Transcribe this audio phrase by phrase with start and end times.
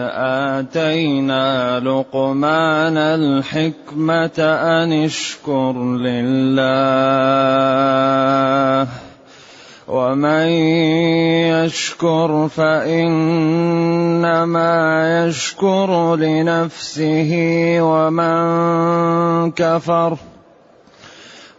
[0.51, 6.65] آتينا لقمان الحكمة أن اشكر لله.
[9.87, 10.47] ومن
[11.53, 13.35] يشكر فإنما
[15.27, 17.31] يشكر لنفسه
[17.81, 20.17] ومن كفر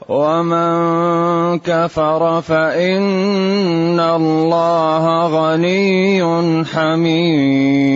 [0.08, 7.86] ومن كفر فإن الله غني حميد.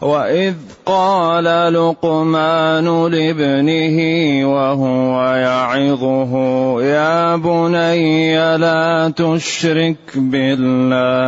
[0.00, 0.54] وإذ
[0.86, 3.98] قال لقمان لابنه
[4.48, 6.32] وهو يعظه
[6.82, 11.22] يا بني لا تشرك بالله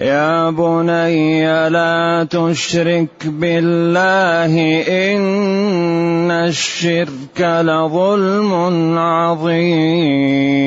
[0.00, 4.54] يا بني لا تشرك بالله
[4.88, 10.58] إن الشرك لظلم عظيم.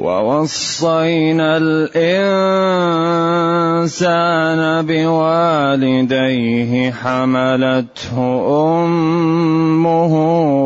[0.00, 2.06] ووصينا الإنسان
[4.86, 8.16] بوالديه حملته
[8.74, 10.14] أمه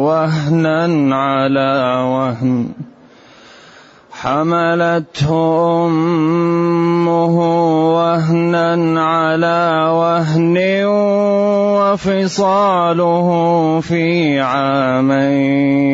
[0.07, 1.73] وهنا على
[2.13, 2.69] وهن.
[4.13, 5.31] حملته
[5.87, 7.37] أمه
[7.95, 10.57] وهنا على وهن
[11.81, 13.29] وفصاله
[13.81, 15.92] في عامين.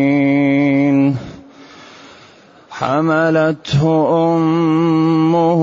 [2.79, 3.83] حملته
[4.37, 5.63] أمه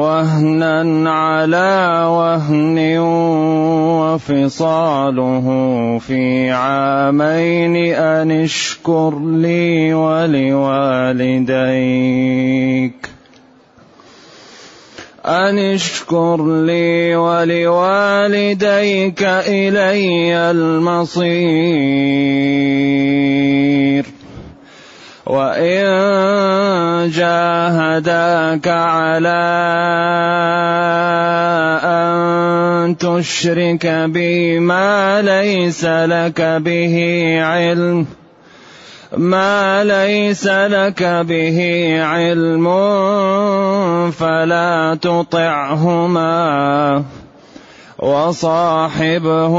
[0.00, 2.98] وهنا على وهن
[3.98, 5.46] وفصاله
[6.06, 10.52] في عامين أن اشكر لي ولوالديك.
[15.26, 18.62] أن اشكر لي ولوالديك
[19.22, 22.22] إلي المصير.
[25.26, 29.42] وإن جاهداك على
[31.84, 36.96] أن تشرك بي ما ليس لك به
[37.42, 38.06] علم
[39.16, 41.58] ما ليس لك به
[42.02, 42.66] علم
[44.10, 46.42] فلا تطعهما
[48.02, 49.52] وصاحبهما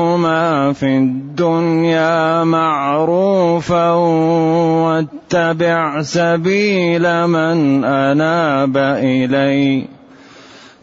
[0.73, 3.91] في الدنيا معروفا
[4.83, 9.85] واتبع سبيل من أناب إلي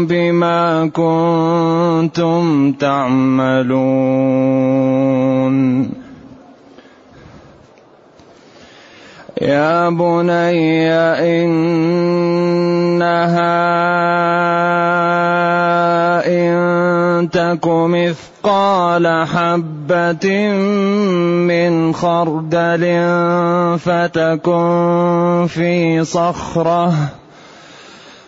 [0.09, 3.67] بما كنتم تعملون.
[9.41, 10.91] يا بني
[11.43, 11.77] إنها
[16.27, 20.51] إن تك مثقال حبة
[21.47, 22.85] من خردل
[23.79, 26.93] فتكن في صخره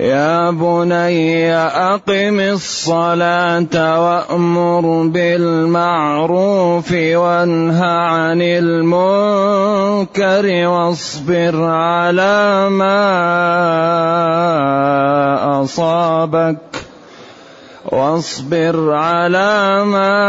[0.00, 9.26] يا بني أقم الصلاة وأمر بالمعروف وانه عن المنكر
[10.68, 13.00] واصبر على ما
[15.62, 16.56] أصابك
[17.92, 20.20] واصبر على ما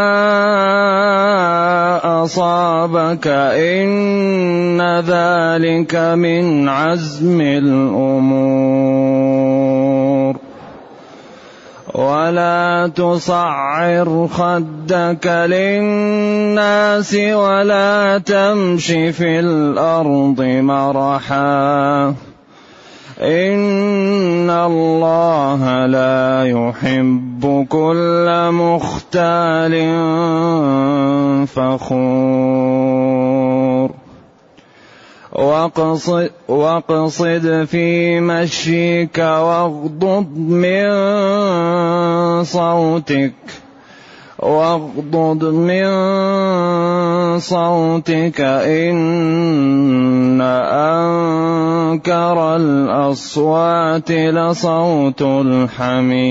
[2.24, 9.31] أصابك إن ذلك من عزم الأمور
[11.96, 22.16] ولا تصعر خدك للناس ولا تمش في الأرض مرحا
[23.22, 29.74] إن الله لا يحب كل مختال
[31.48, 33.11] فخور
[35.42, 36.30] واقصد,
[37.66, 40.84] في مشيك واغضض من
[42.44, 43.34] صوتك.
[44.40, 45.90] واغضض من
[47.40, 50.42] صوتك إن
[52.02, 56.22] أنكر الأصوات لصوت الحمير.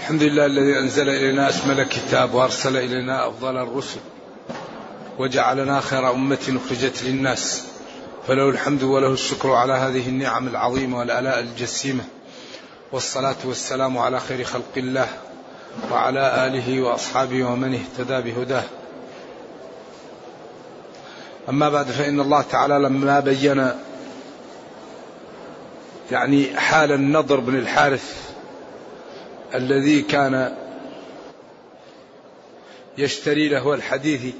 [0.00, 4.00] الحمد لله الذي أنزل إلينا أشمل كتاب وأرسل إلينا أفضل الرسل.
[5.18, 7.64] وجعلنا خير أمة أخرجت للناس.
[8.26, 12.04] فله الحمد وله الشكر على هذه النعم العظيمة والآلاء الجسيمة.
[12.92, 15.08] والصلاة والسلام على خير خلق الله
[15.92, 18.64] وعلى آله وأصحابه ومن اهتدى بهداه.
[21.48, 23.72] أما بعد فإن الله تعالى لما بين
[26.10, 28.32] يعني حال النضر بن الحارث
[29.54, 30.54] الذي كان
[32.98, 34.34] يشتري له الحديث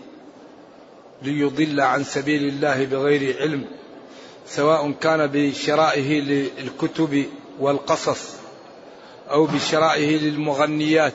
[1.22, 3.64] ليضل عن سبيل الله بغير علم
[4.46, 7.26] سواء كان بشرائه للكتب
[7.58, 8.34] والقصص
[9.30, 11.12] أو بشرائه للمغنيات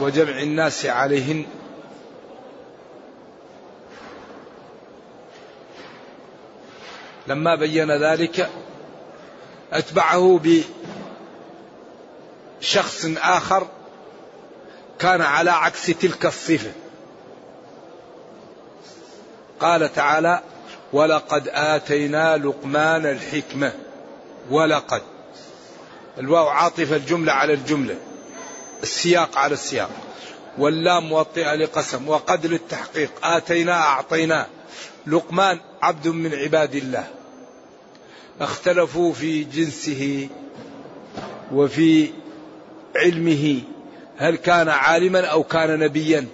[0.00, 1.46] وجمع الناس عليهن.
[7.26, 8.50] لما بين ذلك
[9.72, 10.40] أتبعه
[12.60, 13.66] بشخص آخر
[14.98, 16.72] كان على عكس تلك الصفة.
[19.60, 20.42] قال تعالى
[20.92, 23.72] ولقد آتينا لقمان الحكمة.
[24.50, 25.02] ولقد.
[26.18, 27.96] الواو عاطفة الجملة على الجملة.
[28.82, 29.90] السياق على السياق.
[30.58, 32.08] واللام موطئة لقسم.
[32.08, 34.46] وقد للتحقيق آتينا أعطينا.
[35.06, 37.06] لقمان عبد من عباد الله.
[38.40, 40.28] اختلفوا في جنسه
[41.52, 42.10] وفي
[42.96, 43.60] علمه.
[44.16, 46.26] هل كان عالما أو كان نبيا.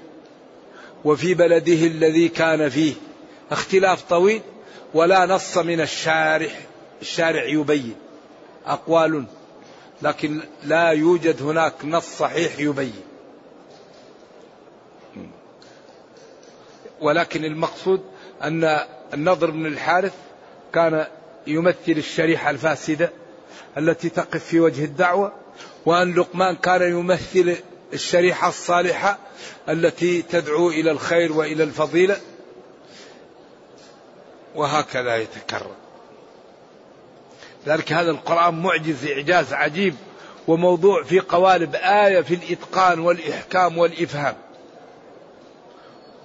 [1.04, 2.94] وفي بلده الذي كان فيه.
[3.50, 4.42] اختلاف طويل
[4.94, 6.60] ولا نص من الشارح
[7.02, 7.94] الشارع يبين
[8.66, 9.24] أقوال
[10.02, 13.02] لكن لا يوجد هناك نص صحيح يبين.
[17.00, 18.02] ولكن المقصود
[18.42, 18.78] أن
[19.14, 20.14] النضر بن الحارث
[20.72, 21.06] كان
[21.46, 23.12] يمثل الشريحة الفاسدة
[23.78, 25.32] التي تقف في وجه الدعوة
[25.86, 27.56] وأن لقمان كان يمثل
[27.92, 29.18] الشريحة الصالحة
[29.68, 32.16] التي تدعو إلى الخير وإلى الفضيلة.
[34.54, 35.70] وهكذا يتكرر.
[37.66, 39.94] ذلك هذا القرآن معجز إعجاز عجيب
[40.48, 44.34] وموضوع في قوالب آية في الإتقان والإحكام والإفهام.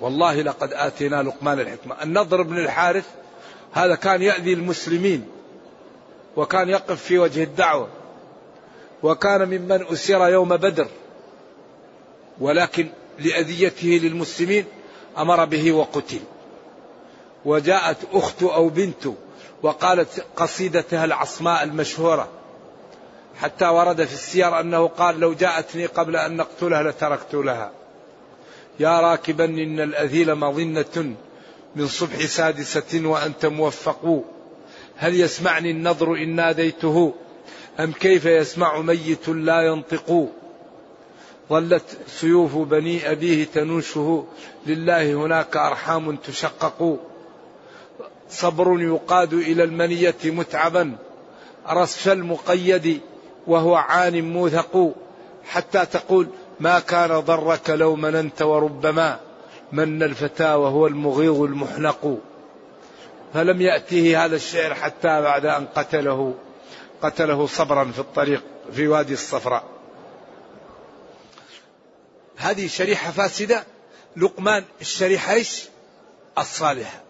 [0.02, 2.04] والله لقد آتينا لقمان الحكمة.
[2.04, 3.06] النضر بن الحارث
[3.74, 5.28] هذا كان يأذي المسلمين
[6.36, 7.88] وكان يقف في وجه الدعوة
[9.04, 10.88] وكان ممن أسر يوم بدر
[12.40, 12.90] ولكن
[13.20, 14.66] لأذيته للمسلمين
[15.18, 16.20] أمر به وقتل.
[17.46, 19.10] وجاءت أخت أو بنت
[19.64, 22.30] وقالت قصيدتها العصماء المشهورة.
[23.42, 27.72] حتى ورد في السير أنه قال لو جاءتني قبل أن نقتلها لتركت لها
[28.80, 31.16] يا راكبا إن الأذيل مظنة
[31.76, 34.24] من صبح سادسة وأنت موفق.
[34.98, 37.14] هل يسمعني النظر إن ناديته؟
[37.80, 40.28] أم كيف يسمع ميت لا ينطق؟
[41.50, 44.26] ظلت سيوف بني أبيه تنوشه.
[44.66, 47.00] لله هناك أرحام تشقق.
[48.30, 50.96] صبر يقاد إلى المنية متعبا
[51.70, 53.02] رصف المقيد
[53.48, 54.96] وهو عان موثق
[55.46, 56.28] حتى تقول
[56.60, 59.20] ما كان ضرك لو مننت وربما
[59.72, 62.18] من الفتى وهو المغيظ المحنق.
[63.34, 66.36] فلم يأته هذا الشعر حتى بعد أن قتله
[67.02, 69.64] قتله صبرا في الطريق في وادي الصفراء.
[72.38, 73.64] هذه شريحة فاسدة
[74.18, 75.64] لقمان الشريحة إيش؟
[76.38, 77.09] الصالحة.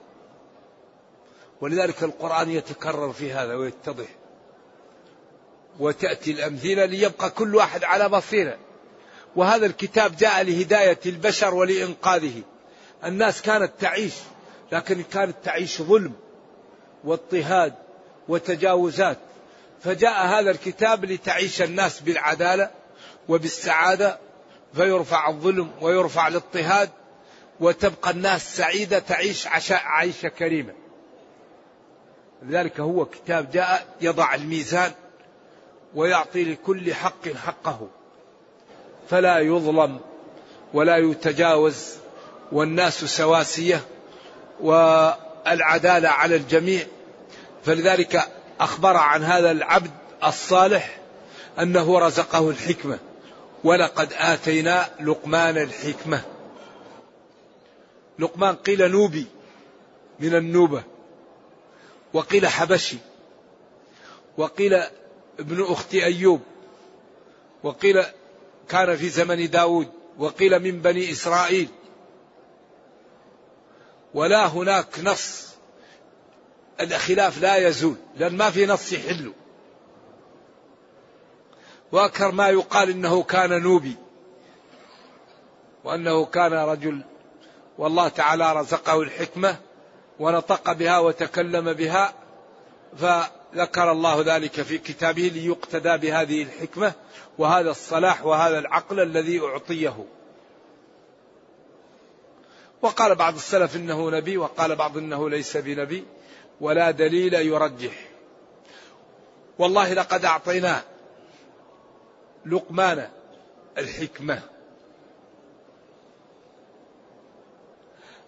[1.62, 4.08] ولذلك القرآن يتكرر في هذا ويتضح.
[5.80, 8.58] وتأتي الأمثلة ليبقى كل واحد على بصيرة.
[9.36, 12.42] وهذا الكتاب جاء لهداية البشر ولإنقاذه.
[13.06, 14.14] الناس كانت تعيش
[14.72, 16.14] لكن كانت تعيش ظلم
[17.04, 17.74] واضطهاد
[18.28, 19.18] وتجاوزات.
[19.84, 22.70] فجاء هذا الكتاب لتعيش الناس بالعدالة
[23.30, 24.20] وبالسعادة
[24.74, 26.90] فيرفع الظلم ويرفع الاضطهاد
[27.60, 30.74] وتبقى الناس سعيدة تعيش عشاء عيشة كريمة.
[32.44, 34.92] لذلك هو كتاب جاء يضع الميزان
[35.96, 37.88] ويعطي لكل حق حقه.
[39.10, 40.00] فلا يظلم
[40.74, 41.94] ولا يتجاوز
[42.52, 43.82] والناس سواسية
[44.60, 46.86] والعدالة على الجميع.
[47.66, 48.22] فلذلك
[48.60, 49.92] أخبر عن هذا العبد
[50.24, 51.00] الصالح
[51.60, 53.00] أنه رزقه الحكمة.
[53.64, 56.22] ولقد آتينا لقمان الحكمة.
[58.20, 59.26] لقمان قيل نوبي
[60.20, 60.84] من النوبة.
[62.14, 62.98] وقيل حبشي
[64.38, 64.74] وقيل
[65.40, 66.42] ابن أخت أيوب
[67.64, 68.04] وقيل
[68.70, 71.70] كان في زمن داود وقيل من بني إسرائيل.
[74.14, 75.50] ولا هناك نص
[76.82, 79.34] الخلاف لا يزول لأن ما في نص يحله
[81.92, 83.96] وأكثر ما يقال إنه كان نوبي
[85.84, 87.04] وأنه كان رجل
[87.78, 89.58] والله تعالى رزقه الحكمة.
[90.20, 92.14] ونطق بها وتكلم بها
[92.98, 96.94] فذكر الله ذلك في كتابه ليقتدى بهذه الحكمة
[97.38, 100.06] وهذا الصلاح وهذا العقل الذي أعطيه.
[102.82, 106.06] وقال بعض السلف إنه نبي وقال بعض إنه ليس بنبي
[106.62, 108.10] ولا دليل يرجح.
[109.60, 110.82] والله لقد أعطينا
[112.46, 113.10] لقمان
[113.78, 114.42] الحكمة.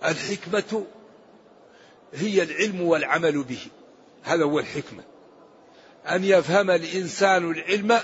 [0.06, 0.86] الحكمة
[2.14, 3.68] هي العلم والعمل به.
[4.24, 5.04] هذا هو الحكمة.
[6.06, 8.00] أن يفهم الإنسان العلم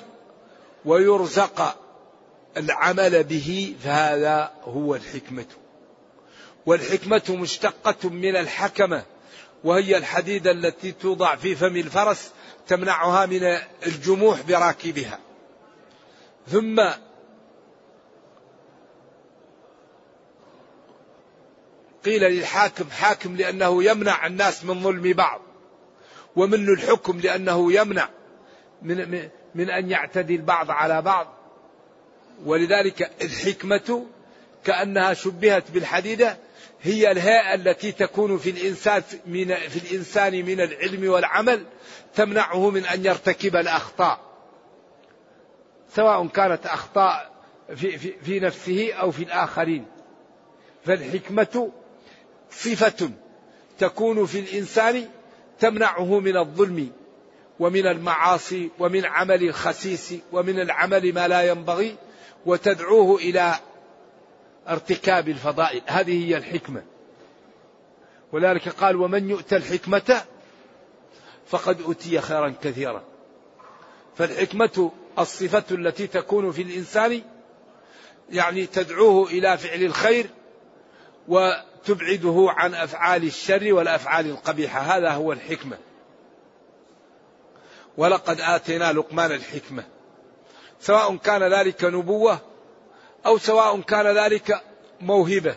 [0.86, 1.78] ويرزق
[2.58, 5.46] العمل به فهذا هو الحكمة.
[6.66, 9.04] والحكمة مشتقة من الحكمة
[9.64, 12.32] وهي الحديدة التي توضع في فم الفرس
[12.68, 15.20] تمنعها من الجموح براكبها.
[16.52, 16.82] ثم
[22.08, 25.42] قيل للحاكم حاكم لأنه يمنع الناس من ظلم بعض
[26.36, 28.10] ومنه الحكم لأنه يمنع
[28.82, 31.34] من, من أن يعتدي البعض على بعض.
[32.46, 34.06] ولذلك الحكمة
[34.64, 36.38] كأنها شبهت بالحديدة
[36.82, 41.66] هي الهيئة التي تكون في الإنسان من في الإنسان من العلم والعمل
[42.16, 44.20] تمنعه من أن يرتكب الأخطاء.
[45.96, 47.32] سواء كانت أخطاء
[47.76, 49.86] في, في, في نفسه أو في الآخرين.
[50.86, 51.72] فالحكمة
[52.52, 53.10] صفة
[53.80, 55.06] تكون في الإنسان
[55.60, 56.92] تمنعه من الظلم
[57.60, 61.96] ومن المعاصي ومن عمل الخسيس ومن العمل ما لا ينبغي
[62.46, 63.56] وتدعوه إلى
[64.68, 65.82] ارتكاب الفضائل.
[65.86, 66.84] هذه هي الحكمة.
[68.32, 70.22] ولذلك قال ومن يؤتى الحكمة
[71.48, 73.04] فقد أوتي خيرا كثيرا.
[74.18, 77.22] فالحكمة الصفة التي تكون في الإنسان
[78.30, 80.30] يعني تدعوه إلى فعل الخير
[81.78, 84.80] وتبعده عن أفعال الشر والأفعال القبيحة.
[84.80, 85.78] هذا هو الحكمة.
[87.98, 89.84] ولقد آتينا لقمان الحكمة.
[90.80, 92.40] سواء كان ذلك نبوة
[93.26, 94.62] أو سواء كان ذلك
[95.02, 95.56] موهبة.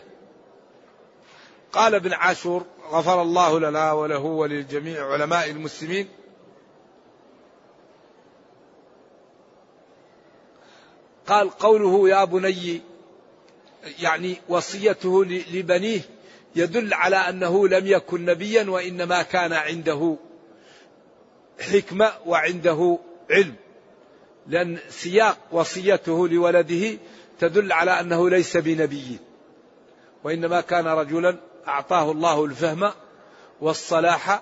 [1.71, 6.09] قال ابن عاشور غفر الله لنا وله وللجميع علماء المسلمين.
[11.27, 12.81] قال قوله يا بني
[13.99, 16.01] يعني وصيته لبنيه
[16.55, 20.17] يدل على أنه لم يكن نبيا وإنما كان عنده
[21.59, 22.99] حكمة وعنده
[23.31, 23.55] علم.
[24.47, 26.97] لأن سياق وصيته لولده
[27.39, 29.19] تدل على أنه ليس بنبي
[30.23, 32.91] وإنما كان رجلا أعطاه الله الفهم
[33.61, 34.41] والصلاح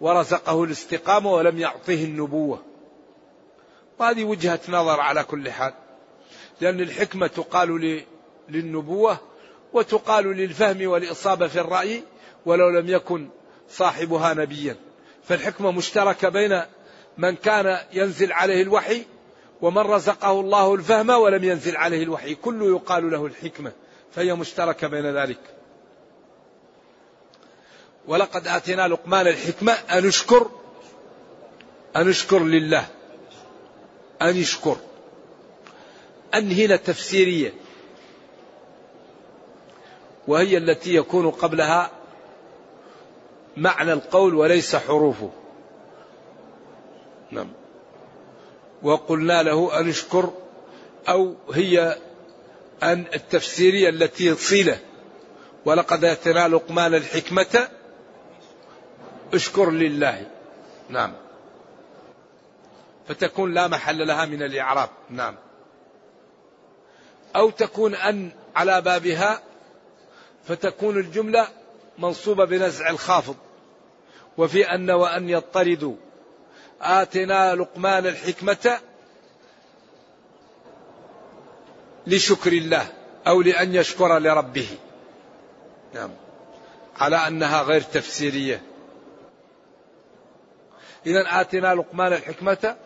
[0.00, 2.62] ورزقه الاستقامة ولم يعطه النبوة.
[3.98, 5.72] وهذه وجهة نظر على كل حال
[6.60, 8.02] لأن الحكمة تقال
[8.50, 9.18] للنبوة
[9.72, 12.02] وتقال للفهم والإصابة في الرأي
[12.46, 13.28] ولو لم يكن
[13.70, 14.76] صاحبها نبيا.
[15.24, 16.62] فالحكمة مشتركة بين
[17.18, 19.02] من كان ينزل عليه الوحي
[19.62, 22.34] ومن رزقه الله الفهم ولم ينزل عليه الوحي.
[22.34, 23.72] كله يقال له الحكمة
[24.14, 25.40] فهي مشتركة بين ذلك.
[28.08, 30.50] ولقد آتينا لقمان الحكمة أن اشكر
[31.96, 32.86] أن اشكر لله
[34.22, 34.76] أن يشكر.
[36.34, 37.52] أن هنا تفسيرية.
[40.30, 41.90] وهي التي يكون قبلها
[43.56, 45.30] معنى القول وليس حروفه.
[47.30, 47.48] نعم.
[48.82, 50.32] وقلنا له أن اشكر
[51.08, 51.98] أو هي
[52.82, 54.78] أن التفسيرية التي صلة
[55.64, 57.68] ولقد آتنا لقمان الحكمة.
[59.34, 60.26] اشكر لله.
[60.88, 61.12] نعم.
[63.08, 64.88] فتكون لا محل لها من الإعراب.
[65.10, 65.36] نعم.
[67.36, 69.49] أو تكون أن على بابها
[70.44, 71.48] فتكون الجملة
[71.98, 73.36] منصوبة بنزع الخافض.
[74.38, 75.96] وفي أن وأن يطردوا.
[76.80, 78.80] آتنا لقمان الحكمة
[82.06, 82.92] لشكر الله
[83.26, 84.68] أو لأن يشكر لربه.
[85.94, 86.10] نعم.
[86.96, 88.62] على أنها غير تفسيرية.
[91.06, 92.76] إذا آتنا لقمان الحكمة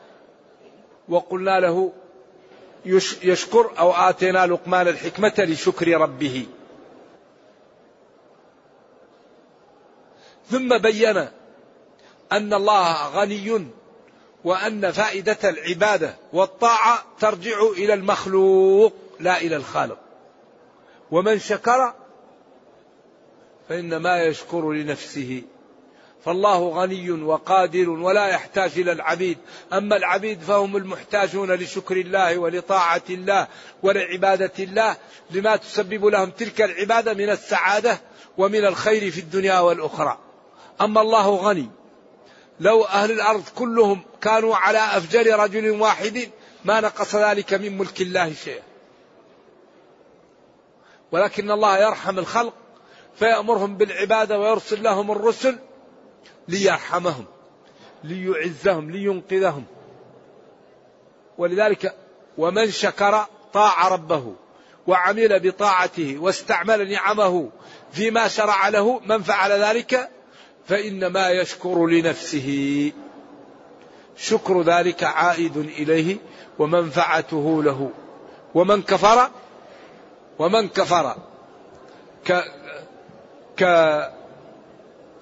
[1.09, 1.93] وقلنا له
[3.23, 6.47] يشكر أو آتنا لقمان الحكمة لشكر ربه.
[10.51, 11.17] ثم بين
[12.33, 13.67] أن الله غني
[14.45, 19.99] وأن فائدة العبادة والطاعة ترجع إلى المخلوق لا إلى الخالق.
[21.11, 21.95] ومن شكر
[23.69, 25.43] فإنما يشكر لنفسه.
[26.25, 29.39] فالله غني وقادر ولا يحتاج إلى العبيد،
[29.73, 33.49] أما العبيد فهم المحتاجون لشكر الله ولطاعة الله
[33.83, 34.97] ولعبادة الله
[35.31, 38.01] لما تسبب لهم تلك العبادة من السعادة
[38.39, 40.19] ومن الخير في الدنيا والأخرى.
[40.81, 41.71] أما الله غني.
[42.61, 46.29] لو أهل الأرض كلهم كانوا على أفجر رجل واحد
[46.65, 48.63] ما نقص ذلك من ملك الله شيئا.
[51.13, 52.55] ولكن الله يرحم الخلق
[53.17, 55.59] فيأمرهم بالعبادة ويرسل لهم الرسل
[56.49, 57.25] ليرحمهم
[58.05, 59.65] ليعزهم لينقذهم.
[61.39, 61.95] ولذلك
[62.39, 64.35] ومن شكر طاع ربه
[64.87, 67.51] وعمل بطاعته واستعمل نعمه
[67.93, 70.11] فيما شرع له من فعل ذلك؟
[70.67, 72.93] فإنما يشكر لنفسه
[74.17, 76.17] شكر ذلك عائد إليه
[76.59, 77.91] ومنفعته له.
[78.55, 79.31] ومن كفر
[80.39, 81.17] ومن كفر.
[82.27, 82.45] ك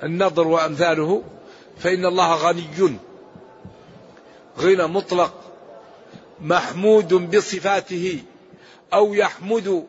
[0.02, 1.22] كالنضر وأمثاله
[1.78, 2.96] فإن الله غني.
[4.58, 5.34] غنى مطلق
[6.40, 8.22] محمود بصفاته
[8.92, 9.86] أو يحمد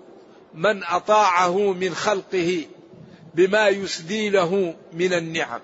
[0.54, 2.66] من أطاعه من خلقه.
[3.34, 5.62] بما يسدي له من النعم.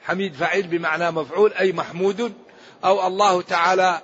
[0.00, 2.32] حميد فعيل بمعنى مفعول أي محمود
[2.84, 4.00] أو الله تعالى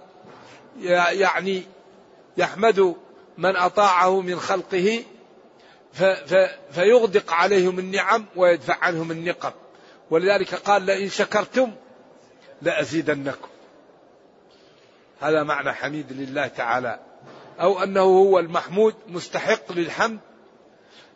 [1.12, 1.62] يعني
[2.36, 2.94] يحمد
[3.38, 5.04] من أطاعه من خلقه
[6.72, 9.52] فيغدق عليهم النعم ويدفع عنهم النقم.
[10.10, 11.72] ولذلك قال لئن شكرتم
[12.62, 13.48] لأزيدنكم.
[15.20, 17.00] هذا معنى حميد لله تعالى.
[17.60, 20.18] أو أنه هو المحمود مستحق للحمد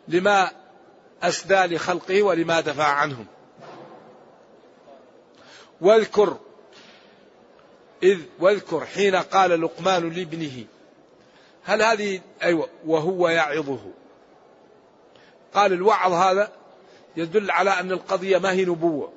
[0.07, 0.51] لما
[1.23, 3.25] أسدى لخلقه ولما دفع عنهم.
[5.81, 6.37] واذكر
[8.03, 10.65] إذ واذكر حين قال لقمان لابنه
[11.63, 13.91] هل هذه أيوة وهو يعظه.
[15.53, 16.51] قال الوعظ هذا
[17.17, 19.11] يدل على أن القضية ما هي نبوة.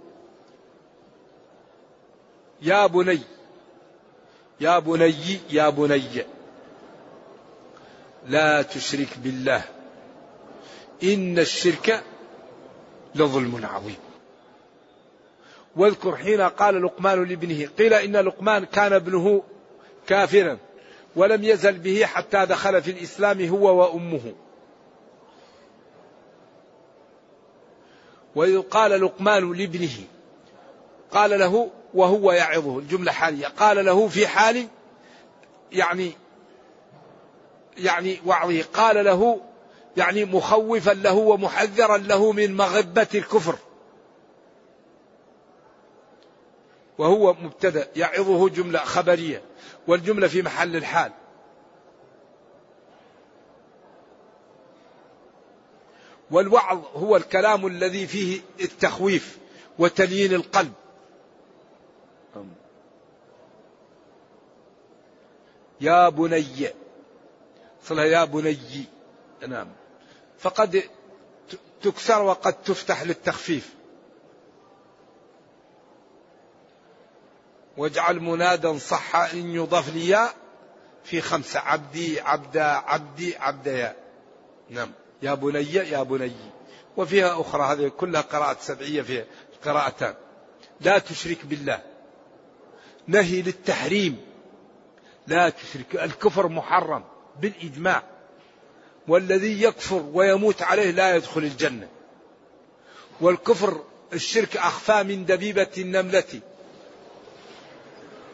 [2.62, 3.20] يا بني
[4.60, 6.26] يا بني يا بني
[8.26, 9.64] لا تشرك بالله.
[11.02, 12.02] إن الشرك
[13.14, 13.96] لظلم عظيم.
[15.76, 19.42] واذكر حين قال لقمان لابنه قيل إن لقمان كان ابنه
[20.06, 20.58] كافرا
[21.16, 24.32] ولم يزل به حتى دخل في الإسلام هو وأمه.
[28.36, 29.96] وإذ قال لقمان لابنه
[31.10, 34.66] قال له وهو يعظه الجملة حالية قال له في حال
[35.72, 36.12] يعني
[37.78, 39.40] يعني وعظه قال له
[39.98, 43.58] يعني مخوفا له ومحذرا له من مغبة الكفر.
[46.98, 49.42] وهو مبتدأ يعظه جملة خبرية
[49.86, 51.12] والجملة في محل الحال.
[56.30, 59.38] والوعظ هو الكلام الذي فيه التخويف
[59.78, 60.72] وتليين القلب.
[65.80, 66.68] يا بني
[67.82, 68.84] صلها يا بني
[69.48, 69.68] نعم.
[70.38, 70.82] فقد
[71.82, 73.74] تكسر وقد تفتح للتخفيف.
[77.76, 80.28] واجعل منادا صح إن يضاف لي
[81.04, 83.96] في خمسة عبدي عبدا عبدي عبديا
[84.70, 84.92] نعم.
[85.22, 86.32] يا بني يا بني.
[86.96, 89.24] وفيها أخرى هذه كلها قراءة سبعية في
[89.64, 90.14] قراءتان.
[90.80, 91.82] لا تشرك بالله.
[93.06, 94.26] نهي للتحريم.
[95.26, 95.96] لا تشرك.
[95.96, 97.04] الكفر محرم
[97.40, 98.02] بالإجماع.
[99.08, 101.88] والذي يكفر ويموت عليه لا يدخل الجنة.
[103.20, 106.40] والكفر الشرك أخفى من دبيبة النملة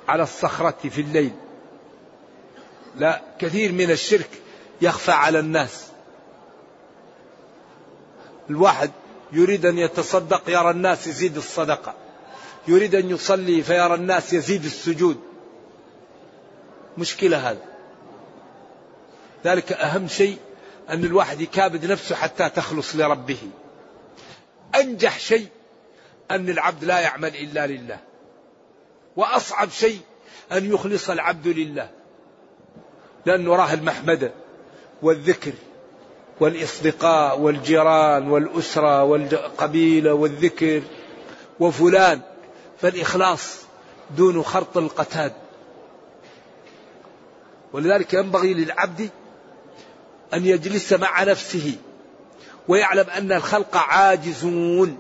[0.09, 1.33] على الصخرة في الليل.
[2.97, 4.29] لا كثير من الشرك
[4.81, 5.87] يخفى على الناس.
[8.51, 8.91] الواحد
[9.33, 11.95] يريد أن يتصدق يرى الناس يزيد الصدقة.
[12.69, 15.21] يريد أن يصلي فيرى الناس يزيد السجود.
[16.99, 17.63] مشكلة هذا.
[19.45, 20.39] ذلك أهم شيء
[20.91, 23.39] أن الواحد يكابد نفسه حتى تخلص لربه.
[24.75, 25.49] أنجح شيء
[26.31, 27.99] أن العبد لا يعمل إلا لله.
[29.17, 30.01] وأصعب شيء
[30.53, 31.91] أن يخلص العبد لله.
[33.27, 34.33] لأنه راه المحمدة
[35.03, 35.53] والذكر
[36.41, 40.83] والإصدقاء والجيران والأسرة والقبيلة والذكر
[41.61, 42.21] وفلان
[42.81, 43.61] فالإخلاص
[44.17, 45.33] دون خرط القتاد.
[47.73, 49.11] ولذلك ينبغي للعبد
[50.35, 51.77] أن يجلس مع نفسه
[52.69, 54.99] ويعلم أن الخلق عاجزون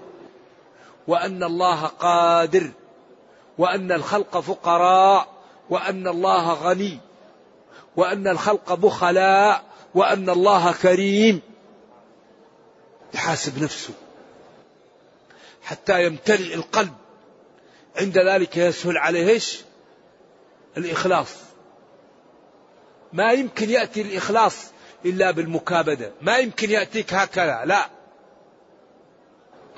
[1.08, 2.70] وأن الله قادر
[3.58, 5.28] وأن الخلق فقراء
[5.70, 6.98] وأن الله غني
[7.96, 11.40] وأن الخلق بخلاء وأن الله كريم.
[13.14, 13.94] يحاسب نفسه
[15.62, 16.94] حتى يمتلئ القلب.
[17.96, 19.40] عند ذلك يسهل عليه؟
[20.76, 21.28] الإخلاص.
[23.12, 24.73] ما يمكن يأتي الإخلاص
[25.04, 26.12] إلا بالمكابدة.
[26.22, 27.88] ما يمكن يأتيك هكذا لا.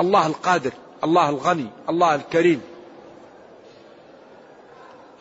[0.00, 0.72] الله القادر
[1.04, 2.62] الله الغني الله الكريم.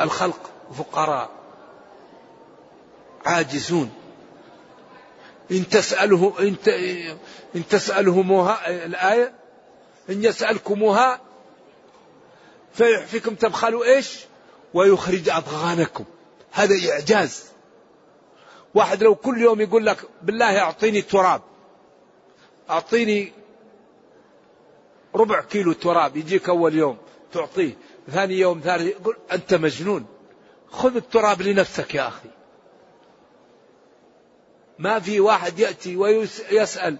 [0.01, 1.29] الخلق فقراء
[3.25, 3.91] عاجزون.
[5.51, 6.55] إن تسأله إن,
[7.55, 9.33] إن تسألهموها الآية
[10.09, 11.19] إن يسألكموها
[12.73, 14.19] فيحفكم تبخلوا إيش؟
[14.73, 16.05] ويخرج أضغانكم.
[16.51, 17.54] هذا إعجاز.
[18.75, 21.41] واحد لو كل يوم يقول لك بالله أعطيني تراب
[22.69, 23.33] أعطيني
[25.15, 26.97] ربع كيلو تراب يجيك أول يوم
[27.31, 27.77] تعطيه
[28.11, 30.05] ثاني يوم ثالث يقول أنت مجنون.
[30.71, 32.29] خذ التراب لنفسك يا أخي.
[34.79, 36.97] ما في واحد يأتي ويسأل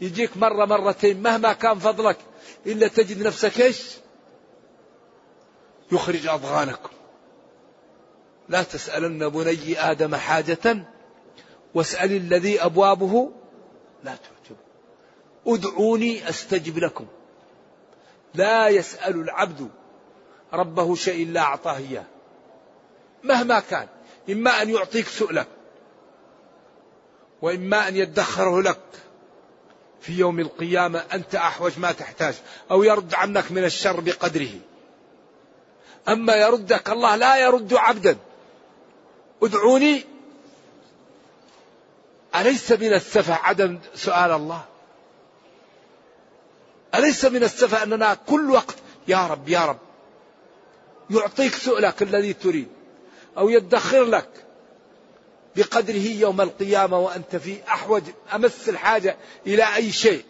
[0.00, 2.16] يجيك مرة مرتين مهما كان فضلك
[2.66, 3.96] إلا تجد نفسك إيش؟
[5.92, 6.90] يخرج أضغانكم.
[8.48, 10.86] لا تسألن بني آدم حاجة
[11.74, 13.30] واسأل الذي أبوابه
[14.04, 14.56] لا تعجب.
[15.46, 17.06] ادعوني أستجب لكم.
[18.34, 19.68] لا يسأل العبد
[20.52, 22.04] ربه شيء إلا أعطاه إياه.
[23.24, 23.88] مهما كان
[24.30, 25.48] إما أن يعطيك سؤلك
[27.42, 28.80] وإما أن يدخره لك.
[30.00, 32.34] في يوم القيامة أنت أحوج ما تحتاج
[32.70, 34.50] أو يرد عنك من الشر بقدره.
[36.08, 38.16] أما يردك الله لا يرد عبدا.
[39.42, 40.04] ادعوني
[42.40, 44.64] أليس من السفه؟ عدم سؤال الله.
[46.94, 48.76] أليس من السفه أننا كل وقت
[49.08, 49.78] يا رب يا رب
[51.10, 52.68] يعطيك سؤلك الذي تريد
[53.38, 54.28] أو يدخر لك
[55.56, 58.02] بقدره يوم القيامة وأنت في أحوج
[58.34, 60.24] أمس الحاجة إلى أي شيء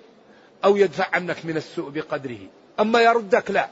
[0.65, 2.39] أو يدفع عنك من السوء بقدره.
[2.81, 3.69] أما يردك لا.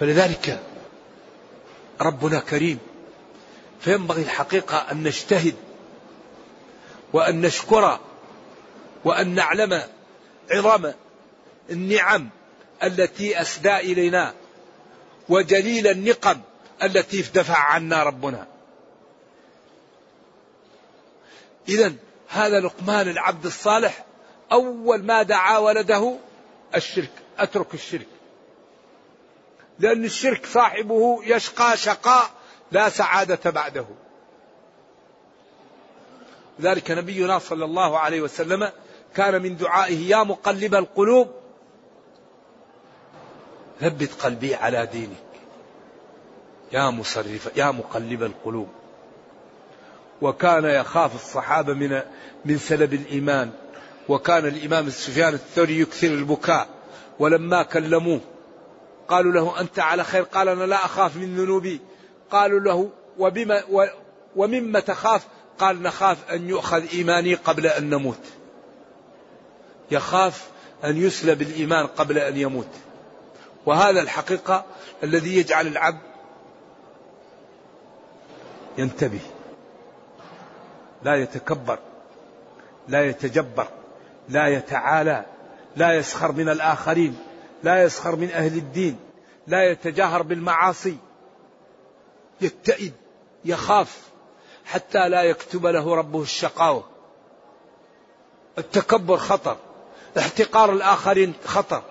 [0.00, 0.60] فلذلك
[2.00, 2.78] ربنا كريم
[3.80, 5.54] فينبغي الحقيقة أن نجتهد
[7.12, 8.00] وأن نشكر
[9.04, 9.82] وأن نعلم
[10.50, 10.92] عظم
[11.70, 12.28] النعم
[12.82, 14.34] التي أسدى إلينا
[15.28, 16.40] وجليل النقم
[16.82, 18.46] التي دفع عنا ربنا.
[21.68, 21.92] إذا
[22.28, 24.04] هذا لقمان العبد الصالح
[24.52, 26.16] أول ما دعا ولده
[26.74, 28.06] الشرك أترك الشرك.
[29.78, 32.30] لأن الشرك صاحبه يشقى شقاء
[32.72, 33.86] لا سعادة بعده.
[36.60, 38.70] ذلك نبينا صلى الله عليه وسلم
[39.14, 41.28] كان من دعائه يا مقلب القلوب
[43.80, 45.16] ثبت قلبي على دينك.
[46.72, 48.68] يا مصرف يا مقلب القلوب.
[50.22, 52.02] وكان يخاف الصحابة من
[52.44, 53.50] من سلب الإيمان.
[54.08, 56.68] وكان الإمام سفيان الثوري يكثر البكاء
[57.18, 58.20] ولما كلموه
[59.08, 60.22] قالوا له أنت على خير.
[60.22, 61.80] قال أنا لا أخاف من ذنوبي.
[62.30, 63.62] قالوا له وبما
[64.36, 65.26] ومما تخاف
[65.60, 68.20] قال نخاف أن يؤخذ إيماني قبل أن نموت.
[69.90, 70.48] يخاف
[70.84, 72.68] أن يسلب الإيمان قبل أن يموت.
[73.66, 74.64] وهذا الحقيقة
[75.02, 76.00] الذي يجعل العبد
[78.78, 79.20] ينتبه.
[81.02, 81.78] لا يتكبر
[82.88, 83.68] لا يتجبر
[84.28, 85.24] لا يتعالى
[85.76, 87.18] لا يسخر من الآخرين
[87.62, 88.96] لا يسخر من أهل الدين
[89.46, 90.96] لا يتجاهر بالمعاصي.
[92.40, 92.92] يتئد
[93.44, 94.09] يخاف.
[94.72, 96.84] حتى لا يكتب له ربه الشقاوة.
[98.58, 99.56] التكبر خطر.
[100.18, 101.82] احتقار الآخرين خطر.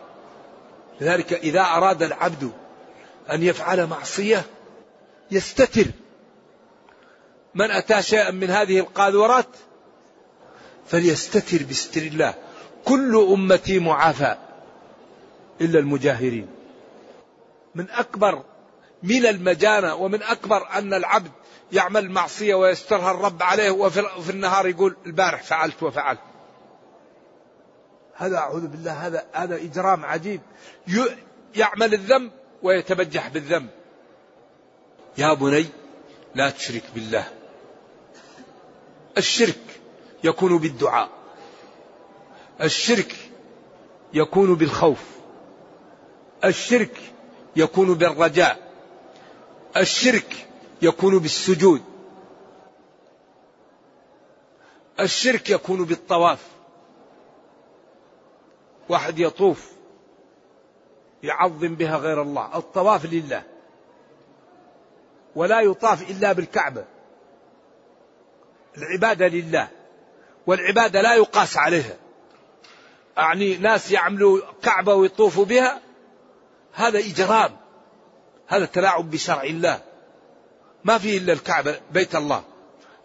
[1.02, 2.52] لذلك إذا أراد العبد
[3.32, 4.46] أن يفعل معصية
[5.32, 5.86] يستتر.
[7.56, 9.48] من أتى شيئا من هذه القاذورات
[10.88, 12.34] فليستتر بستر الله.
[12.86, 14.36] كل أمتي معافى
[15.62, 16.48] إلا المجاهرين.
[17.76, 18.44] من أكبر
[19.04, 21.32] من المجانة ومن أكبر أن العبد
[21.72, 26.20] يعمل معصية ويسترها الرب عليه وفي النهار يقول البارح فعلت وفعلت.
[28.16, 30.42] هذا أعوذ بالله هذا هذا إجرام عجيب.
[31.56, 32.32] يعمل الذنب
[32.64, 33.70] ويتبجح بالذنب.
[35.18, 35.66] يا بني
[36.36, 37.28] لا تشرك بالله.
[39.18, 39.62] الشرك
[40.24, 41.10] يكون بالدعاء.
[42.62, 43.16] الشرك
[44.14, 45.04] يكون بالخوف.
[46.46, 46.98] الشرك
[47.56, 48.58] يكون بالرجاء.
[49.78, 50.48] الشرك
[50.82, 51.82] يكون بالسجود.
[55.00, 56.48] الشرك يكون بالطواف.
[58.90, 59.72] واحد يطوف
[61.24, 62.58] يعظم بها غير الله.
[62.58, 63.44] الطواف لله.
[65.36, 66.86] ولا يطاف إلا بالكعبة.
[68.78, 69.68] العبادة لله.
[70.48, 71.98] والعبادة لا يقاس عليها.
[73.18, 75.82] يعني ناس يعملوا كعبة ويطوفوا بها
[76.74, 77.58] هذا إجرام.
[78.48, 79.89] هذا تلاعب بشرع الله.
[80.90, 82.44] ما فيه إلا الكعبة بيت الله.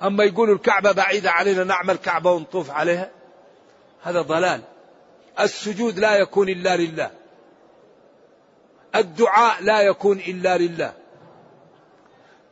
[0.03, 3.11] أما يقولوا الكعبة بعيدة علينا نعمل كعبة ونطوف عليها
[4.03, 4.61] هذا ضلال.
[5.41, 7.11] السجود لا يكون إلا لله.
[8.95, 10.93] الدعاء لا يكون إلا لله.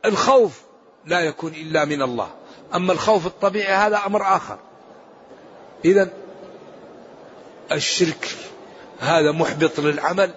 [0.05, 0.61] الخوف
[1.05, 2.31] لا يكون إلا من الله.
[2.75, 4.59] أما الخوف الطبيعي هذا أمر آخر.
[5.85, 6.09] إذا
[7.71, 8.37] الشرك
[8.99, 10.33] هذا محبط للعمل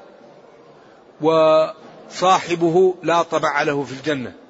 [1.20, 4.45] وصاحبه لا طبع له في الجنة.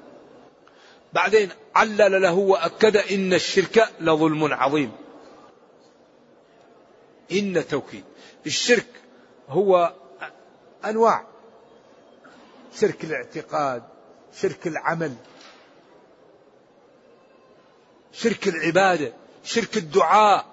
[1.17, 4.93] بعدين علل له وأكد إن الشرك لظلم عظيم.
[7.33, 8.05] إن توكيد
[8.47, 8.87] الشرك
[9.49, 9.95] هو
[10.85, 11.27] أنواع.
[12.81, 13.83] شرك الاعتقاد
[14.41, 15.15] شرك العمل
[18.13, 19.13] شرك العبادة
[19.45, 20.47] شرك الدعاء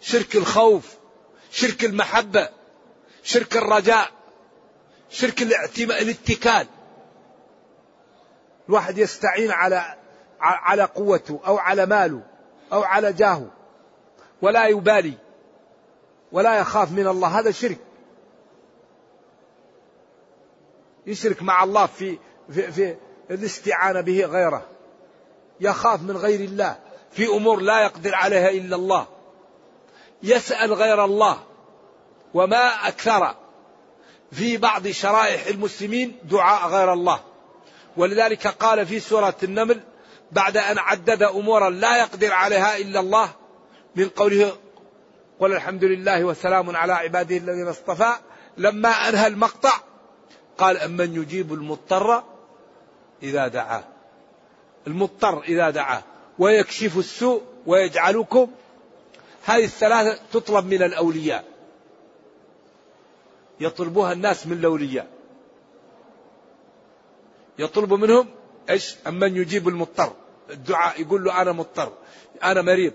[0.00, 0.94] شرك الخوف
[1.50, 2.48] شرك المحبة
[3.22, 4.10] شرك الرجاء
[5.10, 6.66] شرك الاتكال.
[8.68, 9.96] الواحد يستعين على
[10.40, 12.22] على قوته أو على ماله
[12.72, 13.50] أو على جاهه.
[14.42, 15.14] ولا يبالي.
[16.32, 17.28] ولا يخاف من الله.
[17.28, 17.78] هذا شرك.
[21.06, 22.18] يشرك مع الله في
[22.50, 22.96] في, في
[23.30, 24.66] الاستعانة به غيره.
[25.60, 26.76] يخاف من غير الله.
[27.10, 29.06] في أمور لا يقدر عليها إلا الله.
[30.22, 31.38] يسأل غير الله.
[32.34, 33.34] وما أكثر.
[34.32, 37.20] في بعض شرائح المسلمين دعاء غير الله.
[37.96, 39.80] ولذلك قال في سورة النمل
[40.32, 43.30] بعد أن عدد أمورا لا يقدر عليها إلا الله
[43.96, 44.52] من قوله
[45.40, 48.12] قل الحمد لله وسلام على عباده الذين اصطفى.
[48.58, 49.72] لما أنهى المقطع
[50.58, 52.22] قال أمن يجيب المضطر
[53.22, 53.84] إذا دعاه.
[54.86, 56.02] المضطر إذا دعاه.
[56.38, 58.50] ويكشف السوء ويجعلكم.
[59.44, 61.44] هذه الثلاثة تطلب من الأولياء.
[63.60, 65.15] يطلبها الناس من الأولياء.
[67.58, 68.28] يطلب منهم
[68.70, 70.12] إيش؟ أمن يجيب المضطر.
[70.50, 71.92] الدعاء يقول له أنا مضطر
[72.44, 72.92] أنا مريض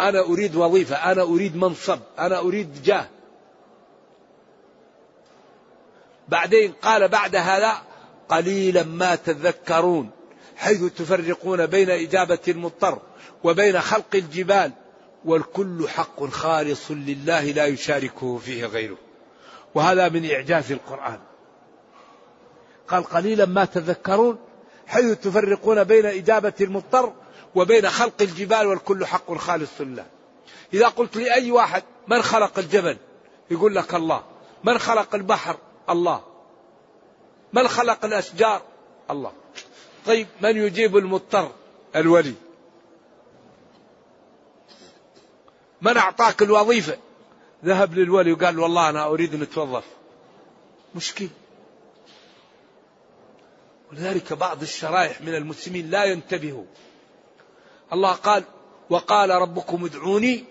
[0.00, 3.08] أنا أريد وظيفة أنا أريد منصب أنا أريد جاه.
[6.28, 7.82] بعدين قال بعد هذا
[8.28, 10.10] قليلا ما تذكرون
[10.56, 12.98] حيث تفرقون بين إجابة المضطر
[13.44, 14.72] وبين خلق الجبال
[15.24, 18.98] والكل حق خالص لله لا يشاركه فيه غيره.
[19.74, 21.18] وهذا من إعجاز القرآن.
[22.88, 24.38] قال قليلا ما تذكرون
[24.86, 27.12] حيث تفرقون بين إجابة المضطر
[27.54, 30.06] وبين خلق الجبال والكل حق خالص لله.
[30.74, 32.96] إذا قلت لأي واحد من خلق الجبل؟
[33.50, 34.24] يقول لك الله.
[34.64, 35.56] من خلق البحر؟
[35.90, 36.24] الله.
[37.52, 38.62] من خلق الأشجار؟
[39.10, 39.32] الله.
[40.06, 41.50] طيب من يجيب المضطر؟
[41.96, 42.34] الولي.
[45.82, 46.98] من أعطاك الوظيفة؟
[47.64, 49.84] ذهب للولي وقال والله أنا أريد أن أتوظف.
[50.94, 51.28] مشكل.
[53.92, 56.64] ولذلك بعض الشرائح من المسلمين لا ينتبهوا.
[57.92, 58.44] الله قال
[58.90, 60.44] وقال ربكم ادعوني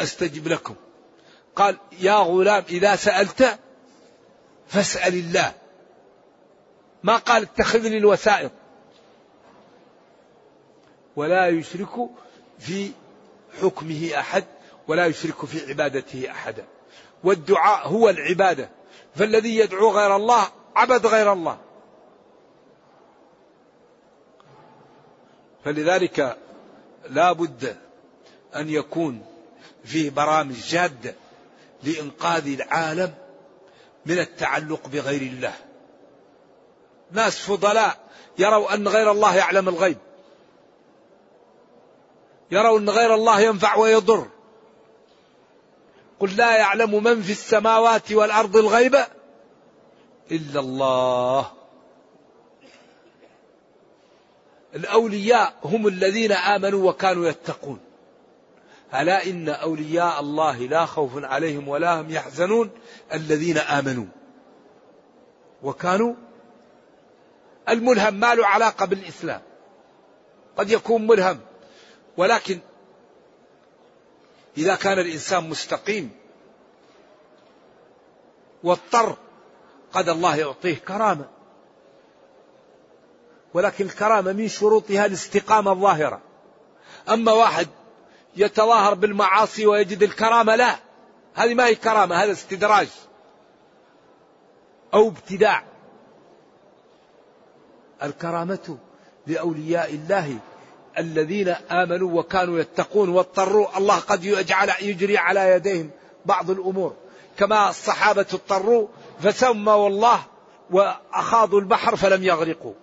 [0.00, 0.74] أستجب لكم.
[1.56, 3.58] قال يا غلام إذا سألت
[4.68, 5.52] فاسأل الله.
[7.02, 8.50] ما قال اتخذني الوسائط
[11.16, 12.08] ولا يشرك
[12.58, 12.90] في
[13.62, 14.44] حكمه أحد
[14.88, 16.64] ولا يشرك في عبادته احدا
[17.24, 18.70] والدعاء هو العبادة.
[19.14, 21.58] فالذي يدعو غير الله عبد غير الله.
[25.64, 26.36] فلذلك
[27.10, 27.76] لا بد
[28.56, 29.24] أن يكون
[29.84, 31.14] فيه برامج جادة
[31.82, 33.14] لإنقاذ العالم
[34.06, 35.54] من التعلق بغير الله.
[37.10, 37.98] ناس فضلاء
[38.38, 39.98] يروا أن غير الله يعلم الغيب.
[42.50, 44.26] يروا أن غير الله ينفع ويضر.
[46.20, 48.96] قل لا يعلم من في السماوات والأرض الغيب
[50.30, 51.61] إلا الله.
[54.74, 57.80] الأولياء هم الذين آمنوا وكانوا يتقون.
[58.94, 62.70] ألا إن أولياء الله لا خوف عليهم ولا هم يحزنون
[63.12, 64.06] الذين آمنوا
[65.62, 66.14] وكانوا
[67.68, 69.40] الملهم ما له علاقة بالإسلام.
[70.56, 71.40] قد يكون ملهم
[72.16, 72.58] ولكن
[74.58, 76.10] إذا كان الإنسان مستقيم
[78.62, 79.16] واضطر
[79.92, 81.41] قد الله يعطيه كرامة.
[83.54, 86.20] ولكن الكرامة من شروطها الاستقامة الظاهرة.
[87.08, 87.68] أما واحد
[88.36, 90.76] يتظاهر بالمعاصي ويجد الكرامة لا
[91.34, 92.88] هذه ما هي كرامة هذا استدراج
[94.94, 95.64] أو ابتداع.
[98.02, 98.78] الكرامة
[99.26, 100.38] لأولياء الله
[100.98, 105.90] الذين آمنوا وكانوا يتقون واضطروا الله قد يجعل يجري على يديهم
[106.26, 106.96] بعض الأمور.
[107.38, 108.88] كما الصحابة اضطروا
[109.20, 110.22] فسموا الله
[110.70, 112.74] وأخاضوا البحر فلم يغرقوا.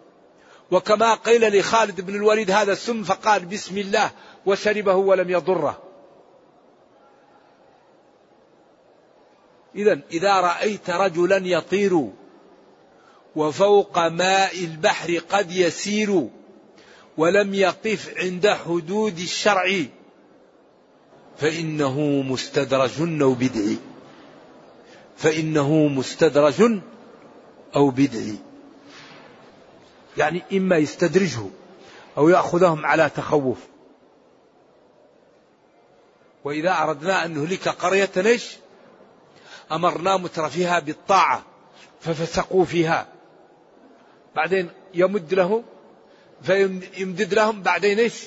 [0.71, 4.12] وكما قيل لخالد بن الوليد هذا السم فقال بسم الله
[4.45, 5.82] وشربه ولم يضره.
[9.75, 12.10] إذا إذا رأيت رجلا يطير
[13.36, 16.27] وفوق ماء البحر قد يسير
[17.17, 19.86] ولم يقف عند حدود الشرع
[21.38, 23.77] فإنه مستدرج أو بدعي.
[25.17, 26.79] فإنه مستدرج
[27.75, 28.48] أو بدعي.
[30.19, 31.45] يعني إما يستدرجه
[32.17, 33.58] أو يأخذهم على تخوف.
[36.43, 38.58] وإذا أردنا أن نهلك قرية إيش
[39.71, 41.43] أمرنا مترفيها بالطاعة
[42.01, 43.08] ففسقوا فيها.
[44.36, 45.63] بعدين يمد لهم
[46.41, 48.23] فيمدد لهم بعدين إيش؟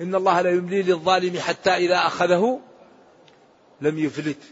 [0.00, 2.60] إن الله لا يملي للظالم حتى إذا أخذه
[3.80, 4.42] لم يفلت.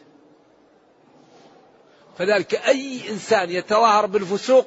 [2.18, 4.66] فذلك أي إنسان يتظاهر بالفسوق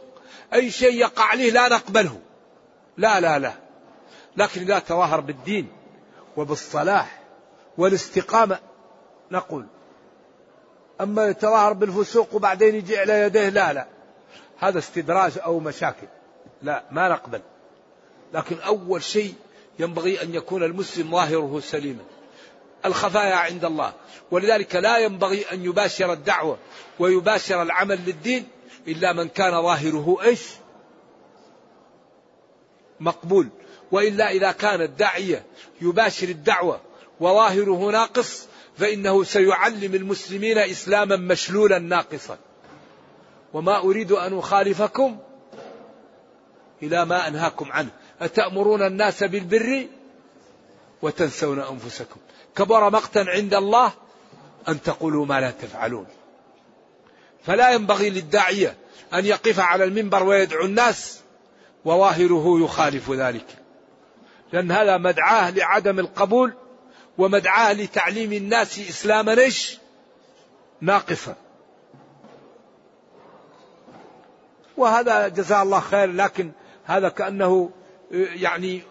[0.54, 2.20] أي شيء يقع عليه لا نقبله.
[2.98, 3.54] لا لا لا.
[4.38, 5.68] لكن إذا تظاهر بالدين
[6.38, 7.22] وبالصلاح
[7.78, 8.60] والاستقامة
[9.32, 9.66] نقول.
[11.02, 13.88] أما يتظاهر بالفسوق وبعدين يجي على يديه لا لا.
[14.60, 16.08] هذا استدراج أو مشاكل.
[16.62, 17.42] لا ما نقبل.
[18.34, 19.34] لكن أول شيء
[19.80, 22.04] ينبغي أن يكون المسلم ظاهره سليما.
[22.86, 23.94] الخفايا عند الله.
[24.32, 26.58] ولذلك لا ينبغي أن يباشر الدعوة
[27.00, 28.48] ويباشر العمل للدين
[28.88, 30.42] إلا من كان ظاهره إيش؟
[33.00, 33.50] مقبول.
[33.92, 35.46] وإلا إذا كان الداعية
[35.82, 36.82] يباشر الدعوة
[37.20, 42.38] وظاهره ناقص فإنه سيعلم المسلمين إسلاما مشلولا ناقصا.
[43.54, 45.18] وما أريد أن أخالفكم
[46.84, 47.90] إلى ما أنهاكم عنه.
[48.22, 49.88] أتأمرون الناس بالبر؟
[51.02, 52.20] وتنسون أنفسكم.
[52.56, 53.94] كبر مقتا عند الله
[54.68, 56.06] أن تقولوا ما لا تفعلون.
[57.46, 58.76] فلا ينبغي للداعية
[59.14, 61.20] أن يقف على المنبر ويدعو الناس
[61.86, 63.46] وظاهره يخالف ذلك.
[64.54, 66.54] لأن هذا مدعاه لعدم القبول
[67.18, 69.78] ومدعاه لتعليم الناس إسلاما إيش
[70.82, 71.36] ناقصا.
[74.78, 76.52] وهذا جزاه الله خير لكن
[76.86, 77.70] هذا كأنه
[78.12, 78.82] يعني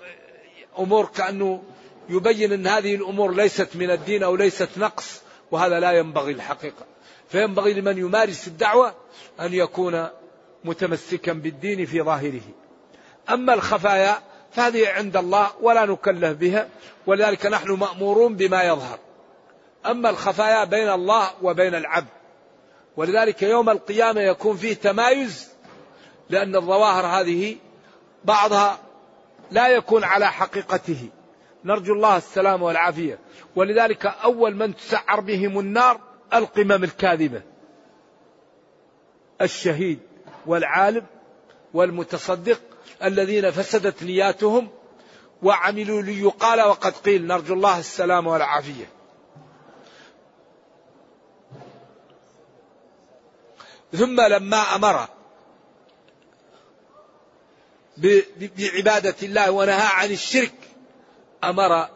[0.78, 1.62] أمور كأنه
[2.08, 6.93] يبين أن هذه الأمور ليست من الدين أو ليست نقص وهذا لا ينبغي الحقيقة.
[7.34, 8.94] فينبغي لمن يمارس الدعوة
[9.40, 10.08] أن يكون
[10.64, 12.42] متمسكا بالدين في ظاهره.
[13.30, 14.18] أما الخفايا
[14.52, 16.68] فهذه عند الله ولا نكلف بها
[17.06, 18.98] ولذلك نحن مأمورون بما يظهر.
[19.86, 22.08] أما الخفايا بين الله وبين العبد
[22.96, 25.48] ولذلك يوم القيامة يكون فيه تمايز
[26.30, 27.56] لأن الظواهر هذه
[28.24, 28.78] بعضها
[29.50, 31.08] لا يكون على حقيقته.
[31.64, 33.18] نرجو الله السلام والعافية.
[33.56, 37.42] ولذلك أول من تسعر بهم النار القمم الكاذبة.
[39.42, 39.98] الشهيد
[40.46, 41.06] والعالم
[41.74, 42.60] والمتصدق
[43.04, 44.68] الذين فسدت نياتهم
[45.42, 48.86] وعملوا ليقال وقد قيل نرجو الله السلام والعافية.
[53.92, 55.08] ثم لما أمر
[58.58, 60.54] بعبادة الله ونهى عن الشرك
[61.44, 61.88] أمر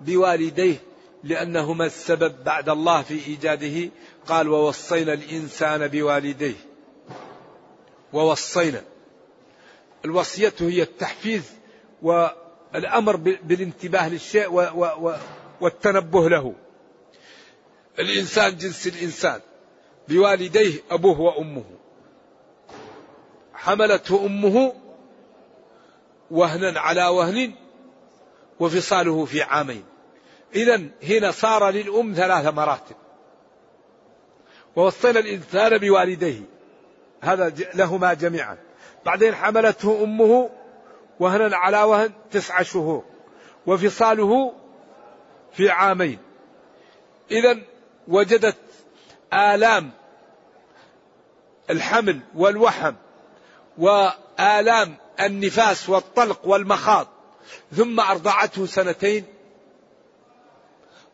[0.00, 0.85] بوالديه
[1.26, 3.90] لأنهما السبب بعد الله في إيجاده.
[4.28, 6.54] قال ووصينا الإنسان بوالديه.
[8.12, 8.82] ووصينا.
[10.04, 11.42] الوصية هي التحفيز
[12.02, 14.48] والأمر بالانتباه للشيء
[15.60, 16.54] والتنبه له.
[17.98, 19.40] الإنسان جنس الإنسان.
[20.08, 21.64] بوالديه أبوه وأمه.
[23.54, 24.72] حملته أمه
[26.30, 27.52] وهنا على وهن
[28.60, 29.84] وفصاله في عامين.
[30.56, 32.96] إذا هنا صار للأم ثلاث مراتب.
[34.76, 36.40] ووصينا الإنسان بوالديه.
[37.20, 38.56] هذا لهما جميعا.
[39.06, 40.50] بعدين حملته أمه
[41.20, 43.04] وهنا على وهن تسعة شهور.
[43.66, 44.52] وفصاله
[45.52, 46.18] في عامين.
[47.30, 47.58] إذا
[48.08, 48.56] وجدت
[49.32, 49.90] آلام
[51.70, 52.94] الحمل والوحم
[53.78, 57.08] وآلام النفاس والطلق والمخاض.
[57.76, 59.24] ثم أرضعته سنتين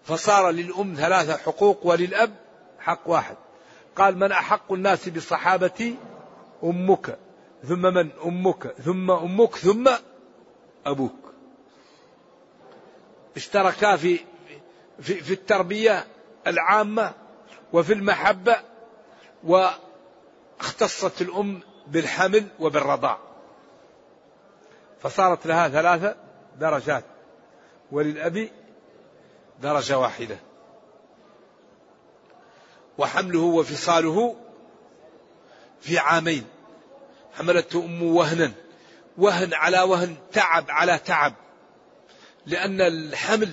[0.04, 2.34] فصار للأم ثلاثة حقوق وللأب
[2.78, 3.36] حق واحد.
[3.96, 5.96] قال من أحق الناس بصحابتي
[6.64, 7.18] أمك
[7.68, 9.90] ثم من أمك ثم أمك ثم
[10.86, 11.32] أبوك.
[13.36, 14.20] اشتركا في
[15.00, 16.06] في, في التربية
[16.46, 17.12] العامة
[17.72, 18.56] وفي المحبة
[20.60, 23.18] اختصت الأم بالحمل وبالرضاع.
[25.00, 26.16] فصارت لها ثلاثة
[26.60, 27.04] درجات
[27.92, 28.48] وللأب
[29.62, 30.36] درجة واحدة.
[32.98, 34.36] وحمله وفصاله
[35.80, 36.44] في عامين.
[37.32, 38.52] حملته أمه وهنا.
[39.18, 41.34] وهن على وهن تعب على تعب.
[42.46, 43.52] لأن الحمل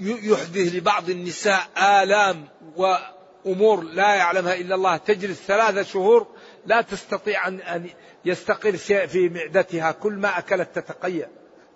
[0.00, 4.96] يحدث لبعض النساء آلام وأمور لا يعلمها إلا الله.
[4.96, 6.26] تجلس ثلاثة شهور
[6.66, 7.90] لا تستطيع أن
[8.24, 9.92] يستقر شيء في معدتها.
[9.92, 11.28] كل ما أكلت تتقيأ.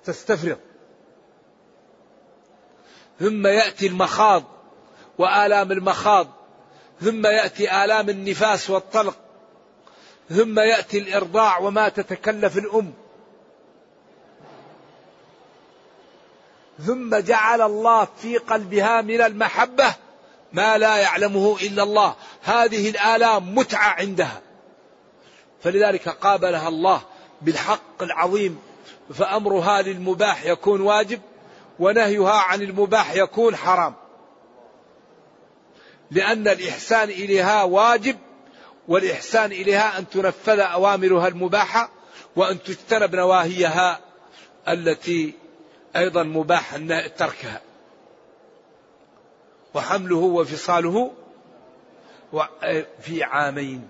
[0.05, 0.57] تستفرغ.
[3.21, 4.45] ثم يأتي المخاض
[5.19, 6.29] وآلام المخاض
[7.01, 9.17] ثم يأتي آلام النفاس والطلق
[10.31, 12.93] ثم يأتي الإرضاع وما تتكلف الأم.
[16.87, 19.95] ثم جعل الله في قلبها من المحبة
[20.53, 22.15] ما لا يعلمه إلا الله.
[22.43, 24.41] هذه الآلام متعة عندها.
[25.63, 27.03] فلذلك قابلها الله
[27.43, 28.59] بالحق العظيم
[29.15, 31.21] فأمرها للمباح يكون واجب.
[31.81, 33.95] ونهيها عن المباح يكون حرام.
[36.11, 38.17] لأن الإحسان إليها واجب
[38.89, 41.91] والإحسان إليها أن تنفذ أوامرها المباحة
[42.37, 44.01] وأن تجتنب نواهيها
[44.69, 45.35] التي
[45.97, 46.77] أيضا مباح
[47.17, 47.61] تركها.
[49.75, 51.13] وحمله وفصاله
[53.01, 53.89] في عامين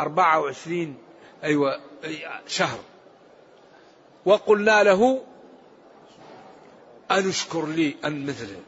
[0.00, 0.98] أربعة وعشرين
[1.44, 1.80] أيوة
[2.46, 2.78] شهر.
[4.24, 5.22] وقلنا له
[7.10, 8.60] أن اشكر لي أن مثله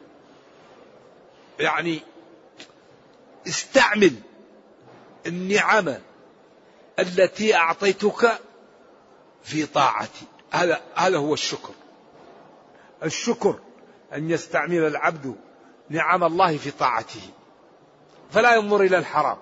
[1.59, 2.01] يعني
[3.47, 4.15] استعمل
[5.27, 5.93] النعم
[6.99, 8.39] التي أعطيتك
[9.43, 10.25] في طاعتي.
[10.51, 11.73] هذا هذا هو الشكر.
[13.03, 13.59] الشكر
[14.13, 15.35] أن يستعمل العبد
[15.89, 17.21] نعم الله في طاعته.
[18.31, 19.37] فلا ينظر إلى الحرام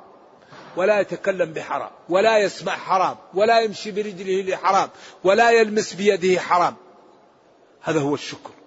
[0.78, 4.90] ولا يتكلم بحرام ولا يسمع حرام ولا يمشي برجله لحرام
[5.24, 6.76] ولا يلمس بيده حرام.
[7.82, 8.59] هذا هو الشكر.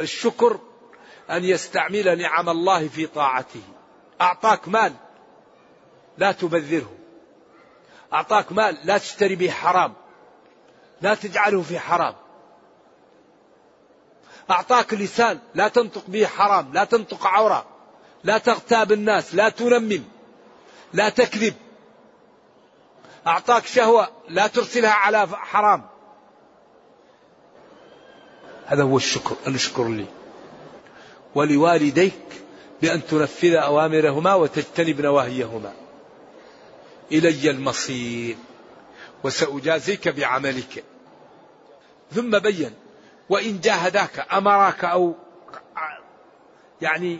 [0.00, 0.60] الشكر
[1.30, 3.62] أن يستعمل نعم الله في طاعته.
[4.20, 4.92] أعطاك مال
[6.18, 6.92] لا تبذره.
[8.12, 9.94] أعطاك مال لا تشتري به حرام.
[11.00, 12.14] لا تجعله في حرام.
[14.50, 16.72] أعطاك لسان لا تنطق به حرام.
[16.72, 17.66] لا تنطق عورة.
[18.24, 19.34] لا تغتاب الناس.
[19.34, 20.04] لا تنمم.
[20.92, 21.54] لا تكذب.
[23.26, 25.91] أعطاك شهوة لا ترسلها على حرام.
[28.66, 30.06] هذا هو الشكر أن اشكر لي.
[31.34, 32.22] ولوالديك
[32.82, 35.72] بأن تنفذ أوامرهما وتجتنب نواهيهما.
[37.12, 38.36] إلي المصير
[39.24, 40.84] وسأجازيك بعملك.
[42.12, 42.72] ثم بين
[43.28, 45.14] وإن جاهداك أمراك أو
[46.80, 47.18] يعني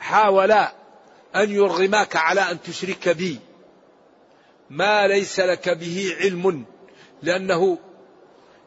[0.00, 0.72] حاولا
[1.36, 3.40] أن يرغماك على أن تشرك بي.
[4.70, 6.64] ما ليس لك به علم
[7.22, 7.78] لأنه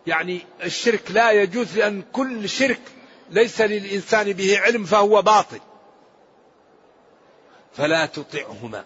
[0.08, 2.82] يعني الشرك لا يجوز لأن كل شرك
[3.30, 5.60] ليس للإنسان به علم فهو باطل.
[7.74, 8.86] فلا تطعهما.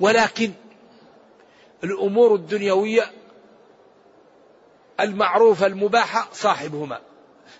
[0.00, 0.52] ولكن
[1.84, 3.12] الأمور الدنيوية
[5.00, 7.00] المعروفة المباحة صاحبهما.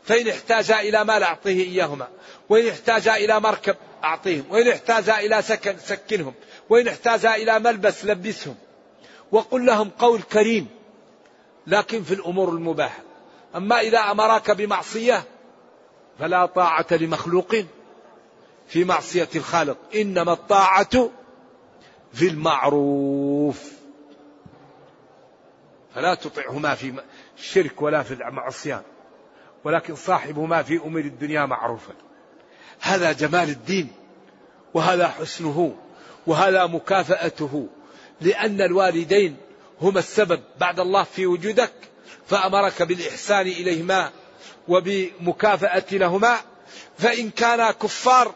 [0.04, 2.08] فإن احتاجا إلى مال أعطيه إياهما.
[2.48, 4.44] وإن احتاجا إلى مركب أعطيهم.
[4.50, 6.34] وإن احتاجا إلى سكن سكنهم.
[6.68, 8.56] وإن احتاجا إلى ملبس لبسهم.
[9.32, 10.66] وقل لهم قول كريم
[11.66, 13.02] لكن في الأمور المباحة.
[13.56, 15.24] أما إذا أمرك بمعصية
[16.18, 17.56] فلا طاعة لمخلوق
[18.66, 19.76] في معصية الخالق.
[19.94, 21.10] إنما الطاعة
[22.12, 23.72] في المعروف.
[25.94, 26.94] فلا تطعهما في
[27.38, 28.82] الشرك ولا في المعصيان
[29.64, 31.92] ولكن صاحبهما في أمور الدنيا معروفا.
[32.80, 33.92] هذا جمال الدين
[34.74, 35.76] وهذا حسنه
[36.26, 37.68] وهذا مكافأته.
[38.20, 39.36] لأن الوالدين
[39.80, 41.72] هما السبب بعد الله في وجودك
[42.26, 44.10] فأمرك بالإحسان إليهما
[44.68, 46.36] وبمكافأة لهما
[46.98, 48.34] فإن كانا كفار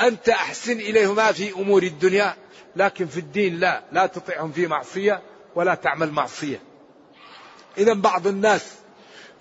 [0.00, 2.36] أنت أحسن إليهما في أمور الدنيا
[2.76, 5.22] لكن في الدين لا لا تطعهم في معصية
[5.54, 6.62] ولا تعمل معصية.
[7.78, 8.74] إذا بعض الناس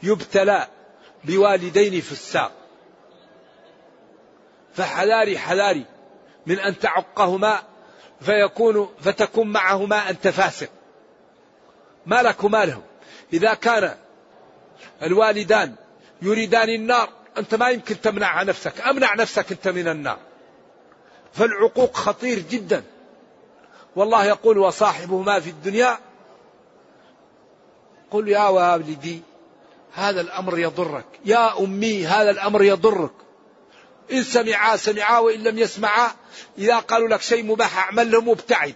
[0.03, 0.67] يبتلى
[1.23, 2.51] بوالدين في الساق
[4.73, 5.85] فحذاري حذاري
[6.45, 7.63] من أن تعقهما
[8.21, 10.69] فيكون فتكون معهما أنت فاسق.
[12.05, 12.81] ما لك وما له
[13.33, 13.95] إذا كان
[15.03, 15.75] الوالدان
[16.21, 18.81] يريدان النار أنت ما يمكن تمنع نفسك.
[18.81, 20.17] أمنع نفسك أنت من النار.
[21.33, 22.83] فالعقوق خطير جدا.
[23.95, 25.97] والله يقول وصاحبهما في الدنيا.
[28.11, 29.21] قل يا والدي
[29.93, 31.05] هذا الأمر يضرك.
[31.25, 33.11] يا أمي هذا الأمر يضرك.
[34.11, 36.11] إن سمعا سمعا وإن لم يسمعا.
[36.57, 38.75] إذا قالوا لك شيء مباح أعمل لهم وابتعد.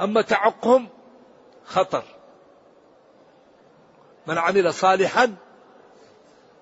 [0.00, 0.88] أما تعقهم
[1.64, 2.04] خطر.
[4.26, 5.34] من عمل صالحا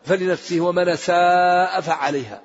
[0.05, 2.43] فلنفسه ومن ساء فعليها.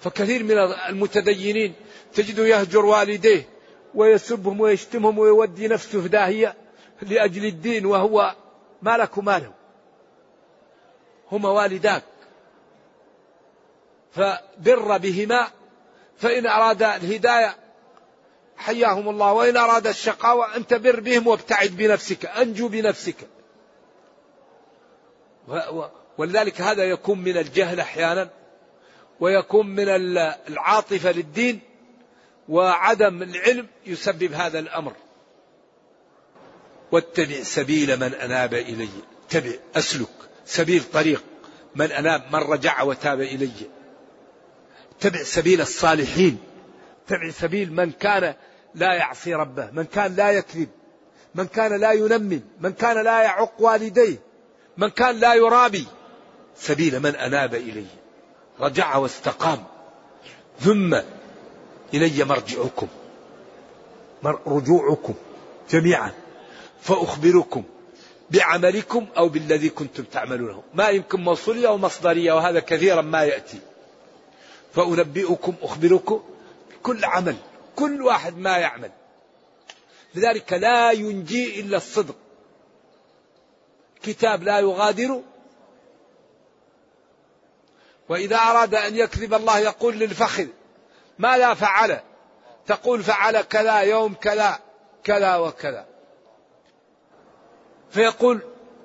[0.00, 0.58] فكثير من
[0.88, 1.74] المتدينين
[2.14, 3.48] تجده يهجر والديه
[3.94, 6.54] ويسبهم ويشتمهم ويودي نفسه في داهية
[7.02, 8.34] لأجل الدين وهو
[8.82, 9.52] ما لك ماله.
[11.32, 12.02] هما والداك
[14.12, 15.48] فبر بهما
[16.18, 17.56] فإن أراد الهداية
[18.56, 23.16] حياهم الله وإن أراد الشقاوة أنت بر بهم وابتعد بنفسك أنجو بنفسك.
[26.18, 28.30] ولذلك هذا يكون من الجهل أحيانا
[29.20, 29.88] ويكون من
[30.48, 31.60] العاطفة للدين
[32.48, 34.92] وعدم العلم يسبب هذا الأمر.
[36.92, 38.88] واتبع سبيل من أناب إلي
[39.26, 40.08] اتبع أسلك
[40.44, 41.24] سبيل طريق
[41.74, 43.77] من أناب من رجع وتاب إلي.
[44.98, 46.38] اتبع سبيل الصالحين.
[47.06, 48.34] اتبع سبيل من كان
[48.74, 50.68] لا يعصي ربه من كان لا يكذب
[51.34, 54.16] من كان لا ينمن من كان لا يعق والديه
[54.76, 55.86] من كان لا يرابي.
[56.56, 57.86] سبيل من أناب إلي
[58.60, 59.64] رجع واستقام.
[60.60, 61.00] ثم
[61.94, 62.88] إلي مرجعكم
[64.24, 65.14] رجوعكم
[65.70, 66.12] جميعا
[66.80, 67.62] فأخبركم
[68.30, 70.62] بعملكم أو بالذي كنتم تعملونه.
[70.74, 73.58] ما يمكن موصولية أو مصدرية وهذا كثيرا ما يأتي.
[74.78, 76.22] فأنبئكم أخبركم
[76.82, 77.36] كل عمل
[77.76, 78.90] كل واحد ما يعمل.
[80.14, 82.14] لذلك لا ينجي إلا الصدق.
[84.02, 85.22] كتاب لا يغادر.
[88.08, 90.46] وإذا أراد أن يكذب الله يقول للفخذ
[91.18, 92.00] ماذا فعل؟
[92.66, 94.58] تقول فعل كذا يوم كذا
[95.04, 95.86] كذا وكذا.
[97.90, 98.40] فيقول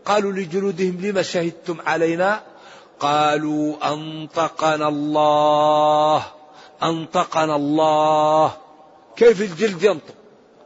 [0.05, 2.52] قالوا لجلودهم لما شهدتم علينا
[3.03, 6.25] قالوا أنطقنا الله
[6.83, 8.57] أنطقنا الله.
[9.15, 10.15] كيف الجلد ينطق؟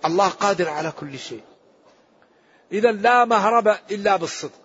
[0.06, 1.42] الله قادر على كل شيء.
[2.72, 4.60] إذا لا مهرب إلا بالصدق.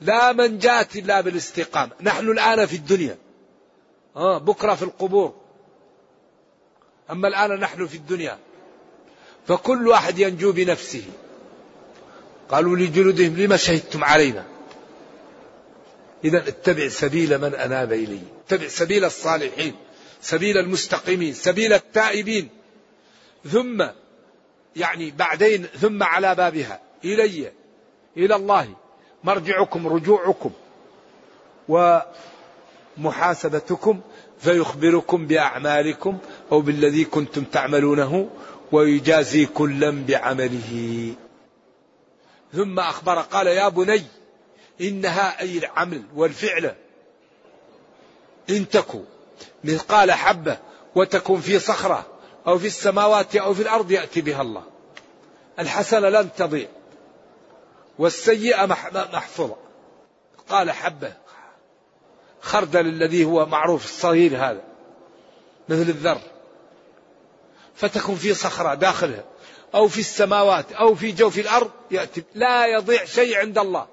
[0.00, 1.90] لا منجاة إلا بالاستقامة.
[2.00, 3.16] نحن الآن في الدنيا.
[4.16, 5.34] آه بكرة في القبور.
[7.10, 8.38] أما الآن نحن في الدنيا.
[9.46, 11.04] فكل واحد ينجو بنفسه.
[12.50, 14.57] قالوا لجلودهم لما شهدتم علينا؟
[16.24, 18.20] إذا اتبع سبيل من أناب إلي.
[18.46, 19.74] اتبع سبيل الصالحين
[20.20, 22.48] سبيل المستقيمين سبيل التائبين.
[23.44, 23.86] ثم
[24.76, 27.52] يعني بعدين ثم على بابها إلي
[28.16, 28.68] إلى الله
[29.24, 30.50] مرجعكم رجوعكم
[32.98, 34.00] ومحاسبتكم
[34.40, 36.18] فيخبركم بأعمالكم
[36.52, 38.30] أو بالذي كنتم تعملونه
[38.72, 41.14] ويجازي كلا بعمله.
[42.52, 44.02] ثم أخبر قال يا بني
[44.80, 46.74] إنها أي العمل والفعل.
[48.50, 49.04] إن تكو
[49.64, 50.58] مثقال حبة
[50.94, 52.06] وتكون في صخرة
[52.46, 54.62] أو في السماوات أو في الأرض يأتي بها الله.
[55.58, 56.68] الحسنة لن تضيع
[57.98, 58.66] والسيئة
[59.12, 59.56] محفوظة.
[60.48, 61.12] قال حبة
[62.40, 64.62] خردل الذي هو معروف الصغير هذا
[65.68, 66.20] مثل الذر.
[67.74, 69.24] فتكون في صخرة داخلها
[69.74, 73.86] أو في السماوات أو في جوف الأرض يأتي لا يضيع شيء عند الله.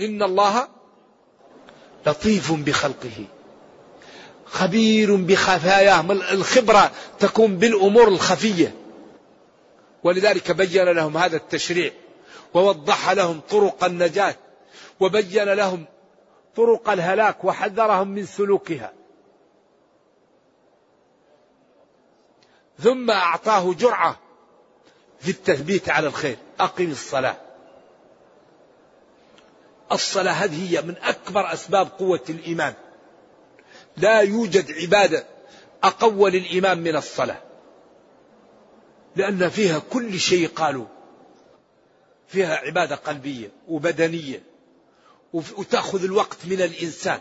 [0.00, 0.68] إن الله
[2.06, 3.24] لطيف بخلقه.
[4.46, 6.00] خبير بخفاياه.
[6.10, 8.74] الخبرة تكون بالأمور الخفية.
[10.04, 11.92] ولذلك بين لهم هذا التشريع.
[12.54, 14.34] ووضح لهم طرق النجاة.
[15.00, 15.84] وبين لهم
[16.56, 17.44] طرق الهلاك.
[17.44, 18.92] وحذرهم من سلوكها.
[22.78, 24.18] ثم أعطاه جرعة
[25.20, 26.36] في التثبيت على الخير.
[26.60, 27.45] أقم الصلاة.
[29.92, 32.74] الصلاة هذه هي من أكبر أسباب قوة الإيمان.
[33.96, 35.26] لا يوجد عبادة
[35.82, 37.42] أقوى للإيمان من الصلاة.
[39.16, 40.86] لأن فيها كل شيء قالوا.
[42.28, 44.42] فيها عبادة قلبية وبدنية.
[45.32, 47.20] وتأخذ الوقت من الإنسان.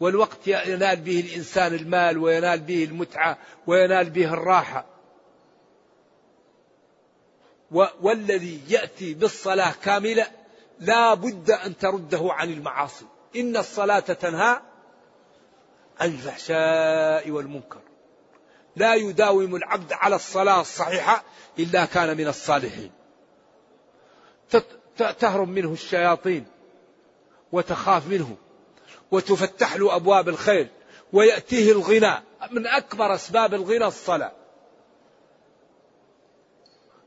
[0.00, 4.86] والوقت ينال به الإنسان المال وينال به المتعة وينال به الراحة.
[8.00, 10.37] والذي يأتي بالصلاة كاملة
[10.80, 13.04] لا بد أن ترده عن المعاصي.
[13.36, 14.60] إن الصلاة تنهى
[16.00, 17.80] عن الفحشاء والمنكر.
[18.76, 21.24] لا يداوم العبد على الصلاة الصحيحة
[21.58, 22.92] إلا كان من الصالحين.
[25.18, 26.46] تهرب منه الشياطين
[27.52, 28.36] وتخاف منه
[29.10, 30.68] وتفتح له أبواب الخير
[31.12, 32.22] ويأتيه الغنى.
[32.50, 34.32] من أكبر أسباب الغنى الصلاة.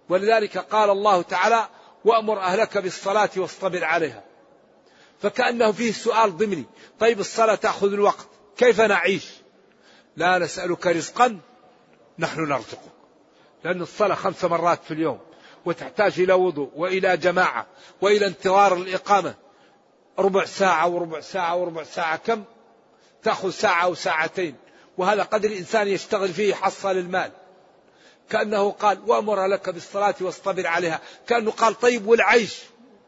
[0.10, 1.68] ولذلك قال الله تعالى
[2.06, 4.24] وأمر أهلك بالصلاة واصطبر عليها.
[5.22, 6.66] فكأنه فيه سؤال ضمني.
[7.00, 8.28] طيب الصلاة تأخذ الوقت.
[8.58, 9.28] كيف نعيش؟
[10.16, 11.40] لا نسألك رزقا
[12.20, 12.80] نحن نرزقك.
[13.64, 15.20] لأن الصلاة خمس مرات في اليوم
[15.66, 17.68] وتحتاج إلى وضوء وإلى جماعة
[18.02, 19.36] وإلى انتظار الإقامة.
[20.20, 22.44] ربع ساعة وربع ساعة وربع ساعة كم؟
[23.24, 24.56] تأخذ ساعة أو ساعتين.
[24.98, 27.32] وهذا قدر الإنسان يشتغل فيه يحصل المال
[28.32, 31.00] كأنه قال وأمر لك بالصلاة واصطبر عليها.
[31.28, 32.60] كأنه قال طيب والعيش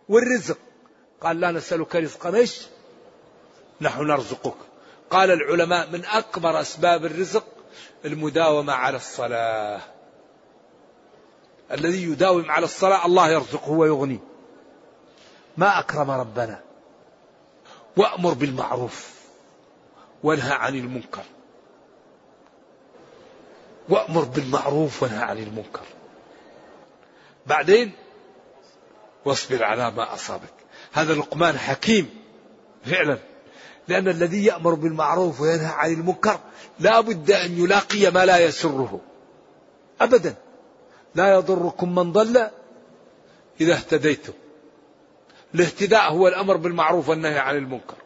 [0.09, 0.57] والرزق.
[1.21, 2.35] قال لا نسألك رزقا.
[2.35, 2.61] إيش؟
[3.81, 4.55] نحن نرزقك.
[5.09, 7.45] قال العلماء من أكبر أسباب الرزق
[8.05, 9.81] المداومة على الصلاة.
[11.71, 14.23] الذي يداوم على الصلاة الله يرزقه ويغنيه
[15.57, 16.61] ما أكرم ربنا.
[17.97, 19.13] وأمر بالمعروف.
[20.23, 21.23] وانهى عن المنكر.
[23.89, 25.85] وأمر بالمعروف وانهى عن المنكر.
[27.47, 27.91] بعدين
[29.25, 30.53] واصبر على ما أصابك.
[30.93, 32.09] هذا لقمان حكيم
[32.85, 33.17] فعلا.
[33.87, 36.39] لأن الذي يأمر بالمعروف وينهى عن المنكر
[36.79, 39.01] لا بد أن يلاقي ما لا يسره.
[40.01, 40.35] أبدا.
[41.15, 42.49] لا يضركم من ضل
[43.61, 44.33] إذا اهتديتم.
[45.55, 48.02] الاهتداء هو الأمر بالمعروف والنهي عن المنكر.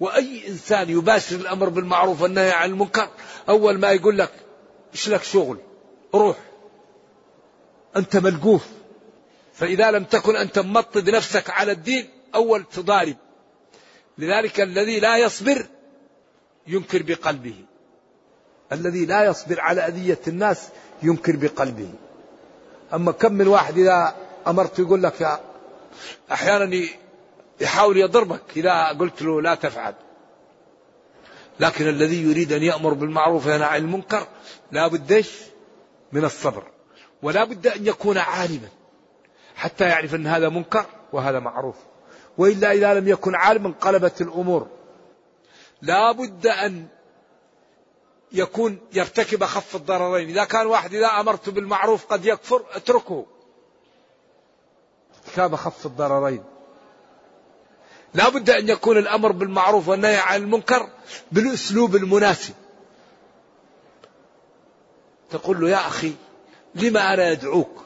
[0.00, 3.08] وأي إنسان يباشر الأمر بالمعروف والنهي عن المنكر
[3.48, 4.32] أول ما يقول لك
[4.92, 5.58] إيش لك شغل؟
[6.14, 6.36] روح.
[7.96, 8.66] أنت ملقوف.
[9.54, 13.16] فإذا لم تكن أنت ممطد نفسك على الدين أول تضارب.
[14.18, 15.66] لذلك الذي لا يصبر
[16.66, 17.64] ينكر بقلبه.
[18.72, 20.68] الذي لا يصبر على أذية الناس
[21.02, 21.90] ينكر بقلبه.
[22.94, 24.16] أما كم من واحد إذا
[24.46, 25.40] أمرت يقول لك يا
[26.32, 26.86] أحيانا
[27.60, 28.42] يحاول يضربك.
[28.56, 29.94] إذا قلت له لا تفعل.
[31.60, 34.26] لكن الذي يريد أن يأمر بالمعروف عن المنكر
[34.72, 35.40] لا بدش
[36.12, 36.62] من الصبر.
[37.22, 38.68] ولا بد أن يكون عالما
[39.56, 41.76] حتى يعرف أن هذا منكر وهذا معروف.
[42.38, 44.68] وإلا إذا لم يكن عالما انقلبت الأمور.
[45.82, 46.86] لا بد أن
[48.32, 50.28] يكون يرتكب أخف الضررين.
[50.28, 53.26] إذا كان واحد إذا أمرت بالمعروف قد يكفر اتركه.
[55.24, 56.44] ارتكاب أخف الضررين.
[58.16, 60.88] لا بد أن يكون الأمر بالمعروف والنهي عن المنكر
[61.32, 62.54] بالأسلوب المناسب.
[65.30, 66.12] تقول له يا أخي
[66.74, 67.82] لما أنا أدعوك؟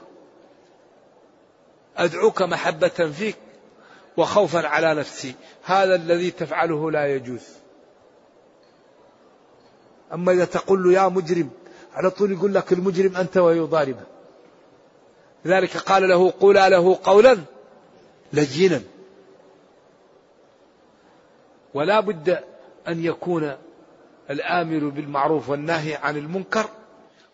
[1.96, 3.36] أدعوك محبة فيك
[4.16, 5.34] وخوفا على نفسي.
[5.64, 7.42] هذا الذي تفعله لا يجوز.
[10.12, 11.50] أما إذا تقول له يا مجرم
[11.94, 14.04] على طول يقول لك المجرم أنت ويضاربه.
[15.44, 17.38] لذلك قال له قولا له قولا
[18.32, 18.82] لجينا.
[21.74, 22.38] ولا بد
[22.88, 23.56] أن يكون
[24.30, 26.68] الآمر بالمعروف والناهي عن المنكر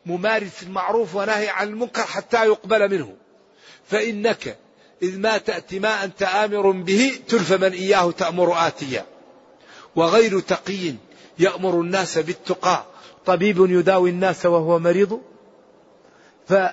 [0.07, 3.15] ممارس المعروف وناهي عن المنكر حتى يقبل منه.
[3.87, 4.57] فإنك
[5.03, 9.05] إذ ما تأتي ما أنت آمر به تلف من إياه تأمر آتيا.
[9.97, 10.95] وغير تقي
[11.39, 12.85] يأمر الناس بالتقى.
[13.27, 15.21] طبيب يداوي الناس وهو مريض.
[16.49, 16.71] فمن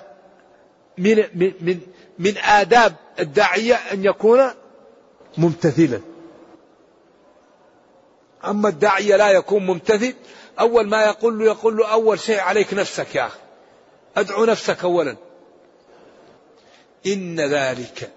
[1.34, 1.80] من من
[2.18, 4.40] من آداب الداعية أن يكون
[5.38, 6.00] ممتثلا.
[8.50, 10.14] أما الداعية لا يكون ممتثل
[10.60, 13.38] أول ما يقول له يقول له أول شيء عليك نفسك يا أخي.
[14.16, 15.16] أدعو نفسك أولا.
[17.06, 18.10] إن ذلك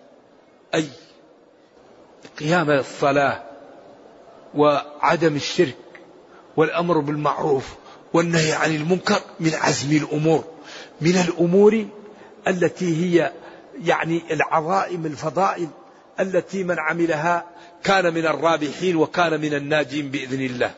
[0.75, 0.87] أي
[2.39, 3.43] قيام الصلاة
[4.55, 5.77] وعدم الشرك
[6.57, 7.65] والأمر بالمعروف
[8.13, 10.43] والنهي عن المنكر من عزم الأمور.
[11.01, 11.85] من الأمور
[12.47, 13.31] التي هي
[13.83, 15.67] يعني العظائم الفضائل
[16.19, 17.45] التي من عملها
[17.83, 20.71] كان من الرابحين وكان من الناجين بإذن الله.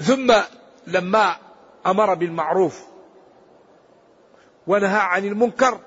[0.00, 0.34] ثم
[0.86, 1.36] لما
[1.86, 2.80] أمر بالمعروف
[4.66, 5.80] ونهى عن المنكر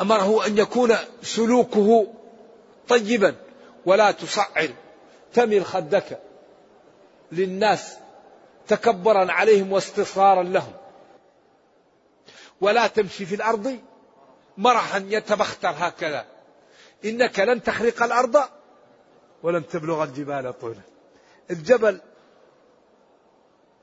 [0.00, 2.06] أمره أن يكون سلوكه
[2.88, 3.34] طيبا
[3.86, 4.68] ولا تصعر.
[5.34, 6.20] تمل خدك
[7.32, 7.96] للناس
[8.68, 10.72] تكبرا عليهم واستصغارا لهم.
[12.60, 13.78] ولا تمشي في الأرض
[14.58, 16.31] مرحا يتبختر هكذا.
[17.04, 18.42] إنك لن تخرق الأرض
[19.42, 20.80] ولن تبلغ الجبال طولا.
[21.50, 22.00] الجبل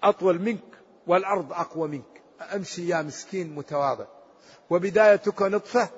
[0.03, 0.63] أطول منك
[1.07, 2.21] والأرض أقوى منك.
[2.55, 4.05] أمشي يا مسكين متواضع.
[4.69, 5.89] وبدايتك نطفة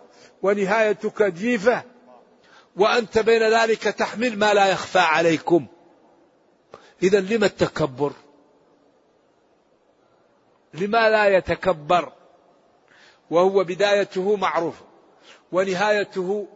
[0.41, 1.83] ونهايتك جيفة.
[2.75, 5.67] وأنت بين ذلك تحمل ما لا يخفى عليكم.
[7.03, 8.13] اذا لما التكبر؟
[10.73, 12.13] لما لا يتكبر؟
[13.29, 14.85] وهو بدايته معروفه
[15.51, 16.47] ونهايته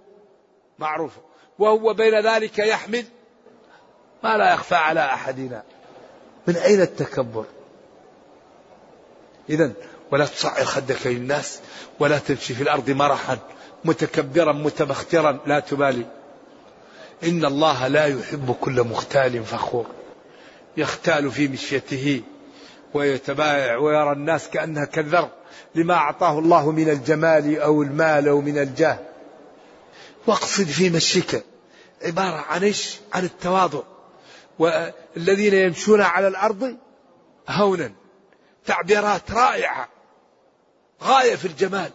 [0.80, 1.22] معروفة.
[1.60, 3.06] وهو بين ذلك يحمل
[4.24, 5.64] ما لا يخفى على أحدنا.
[6.48, 7.46] من أين التكبر؟
[9.50, 9.72] اذا
[10.12, 11.60] ولا تصعر خدك للناس
[12.00, 13.38] ولا تمشي في الأرض مرحا
[13.86, 16.06] متكبرا متبخترا لا تبالي.
[17.24, 19.86] إن الله لا يحب كل مختال فخور.
[20.78, 22.22] يختال في مشيته
[22.94, 25.30] ويتبايع ويرى الناس كأنها كالذر
[25.76, 29.00] لما أعطاه الله من الجمال أو المال أو من الجاه.
[30.28, 31.44] واقصد في مشيك.
[32.02, 33.84] عبارة عن إيش؟ عن التواضع.
[34.60, 36.78] والذين يمشون على الأرض
[37.50, 37.92] هونا.
[38.66, 39.90] تعبيرات رائعة.
[41.04, 41.92] غاية في الجمال.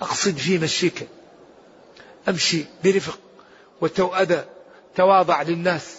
[0.00, 1.08] أقصد في مشيك.
[2.28, 3.18] أمشي برفق
[3.80, 4.40] وتوأدى
[4.96, 5.98] تواضع للناس.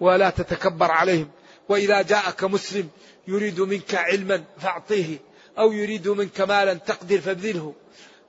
[0.00, 1.30] ولا تتكبر عليهم.
[1.68, 2.88] وإذا جاءك مسلم
[3.28, 5.18] يريد منك علما فأعطيه.
[5.58, 7.74] أو يريد منك مالا تقدر فابذله.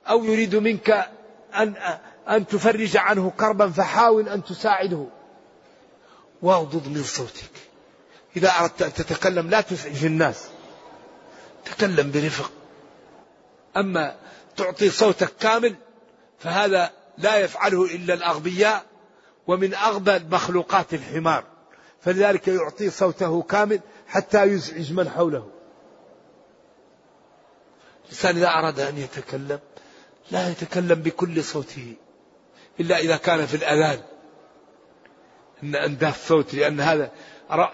[0.08, 1.10] أو يريد منك
[1.54, 1.98] أن
[2.28, 5.06] أن تفرج عنه كربا فحاول أن تساعده.
[6.42, 7.50] واغضض من صوتك.
[8.36, 10.48] إذا أردت أن تتكلم لا تزعج الناس.
[11.64, 12.52] تكلم برفق.
[13.76, 14.16] أما
[14.56, 15.76] تعطي صوتك كامل
[16.38, 18.84] فهذا لا يفعله إلا الأغبياء
[19.46, 21.44] ومن أغبى المخلوقات الحمار.
[22.00, 25.50] فلذلك يعطي صوته كامل حتى يزعج من حوله.
[28.04, 29.58] الإنسان إذا أراد أن يتكلم
[30.30, 31.94] لا يتكلم بكل صوته.
[32.80, 33.98] إلا إذا كان في الأذان.
[35.62, 37.10] أن أنداء الصوت لأن هذا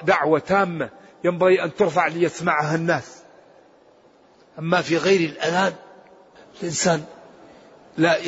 [0.03, 0.91] دعوة تامة.
[1.25, 3.23] ينبغي أن ترفع ليسمعها الناس.
[4.59, 5.73] أما في غير الأذان
[6.61, 7.05] الإنسان
[7.99, 8.19] لا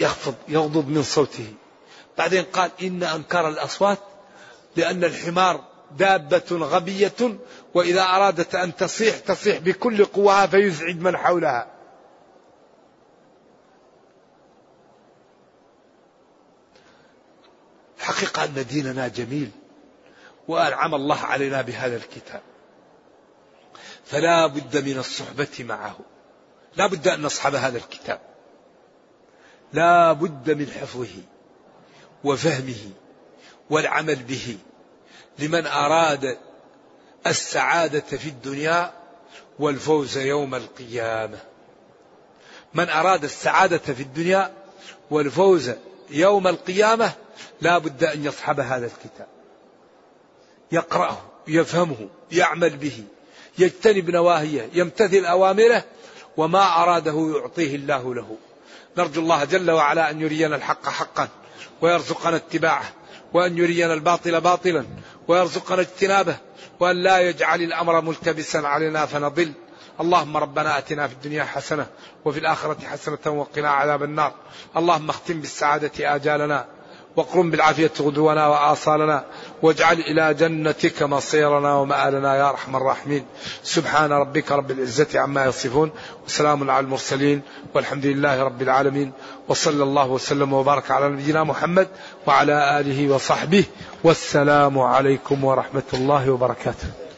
[0.00, 1.54] يخفض يغضب من صوته.
[2.18, 3.98] بعدين قال إن أنكر الأصوات
[4.76, 5.64] لأن الحمار
[5.98, 7.38] دابة غبية
[7.74, 11.79] وإذا أرادت أن تصيح تصيح بكل قواها فيزعج من حولها.
[18.22, 19.50] الحقيقة أن ديننا جميل
[20.48, 22.42] وأنعم الله علينا بهذا الكتاب.
[24.04, 25.98] فلا بد من الصحبة معه.
[26.76, 28.20] لا بد أن نصحب هذا الكتاب.
[29.72, 31.22] لا بد من حفظه
[32.24, 32.90] وفهمه
[33.70, 34.58] والعمل به.
[35.38, 36.38] لمن أراد
[37.26, 38.92] السعادة في الدنيا
[39.58, 41.38] والفوز يوم القيامة.
[42.74, 44.52] من أراد السعادة في الدنيا
[45.10, 45.70] والفوز
[46.10, 47.12] يوم القيامة
[47.60, 49.28] لا بد أن يصحب هذا الكتاب.
[50.72, 51.18] يقرأه
[51.48, 53.04] يفهمه يعمل به
[53.58, 55.84] يجتنب نواهيه يمتثل أوامره
[56.36, 58.36] وما أراده يعطيه الله له.
[58.98, 61.28] نرجو الله جل وعلا أن يرينا الحق حقا
[61.80, 62.92] ويرزقنا اتباعه
[63.32, 64.86] وأن يرينا الباطل باطلا
[65.28, 66.36] ويرزقنا اجتنابه
[66.80, 69.52] وأن لا يجعل الأمر ملتبسا علينا فنضل.
[70.00, 71.86] اللهم ربنا آتنا في الدنيا حسنة
[72.24, 74.34] وفي الآخرة حسنة وقنا عذاب النار.
[74.76, 76.66] اللهم اختم بالسعادة آجالنا.
[77.20, 79.24] واقرم بالعافية غدونا وآصالنا
[79.62, 83.24] واجعل إلى جنتك مصيرنا ومآلنا يا أرحم الراحمين.
[83.62, 85.90] سبحان ربك رب العزة عما يصفون
[86.26, 87.42] وسلام على المرسلين
[87.74, 89.12] والحمد لله رب العالمين.
[89.48, 91.88] وصلى الله وسلم وبارك على نبينا محمد
[92.26, 93.64] وعلى آله وصحبه.
[94.04, 97.09] والسلام عليكم ورحمة الله وبركاته.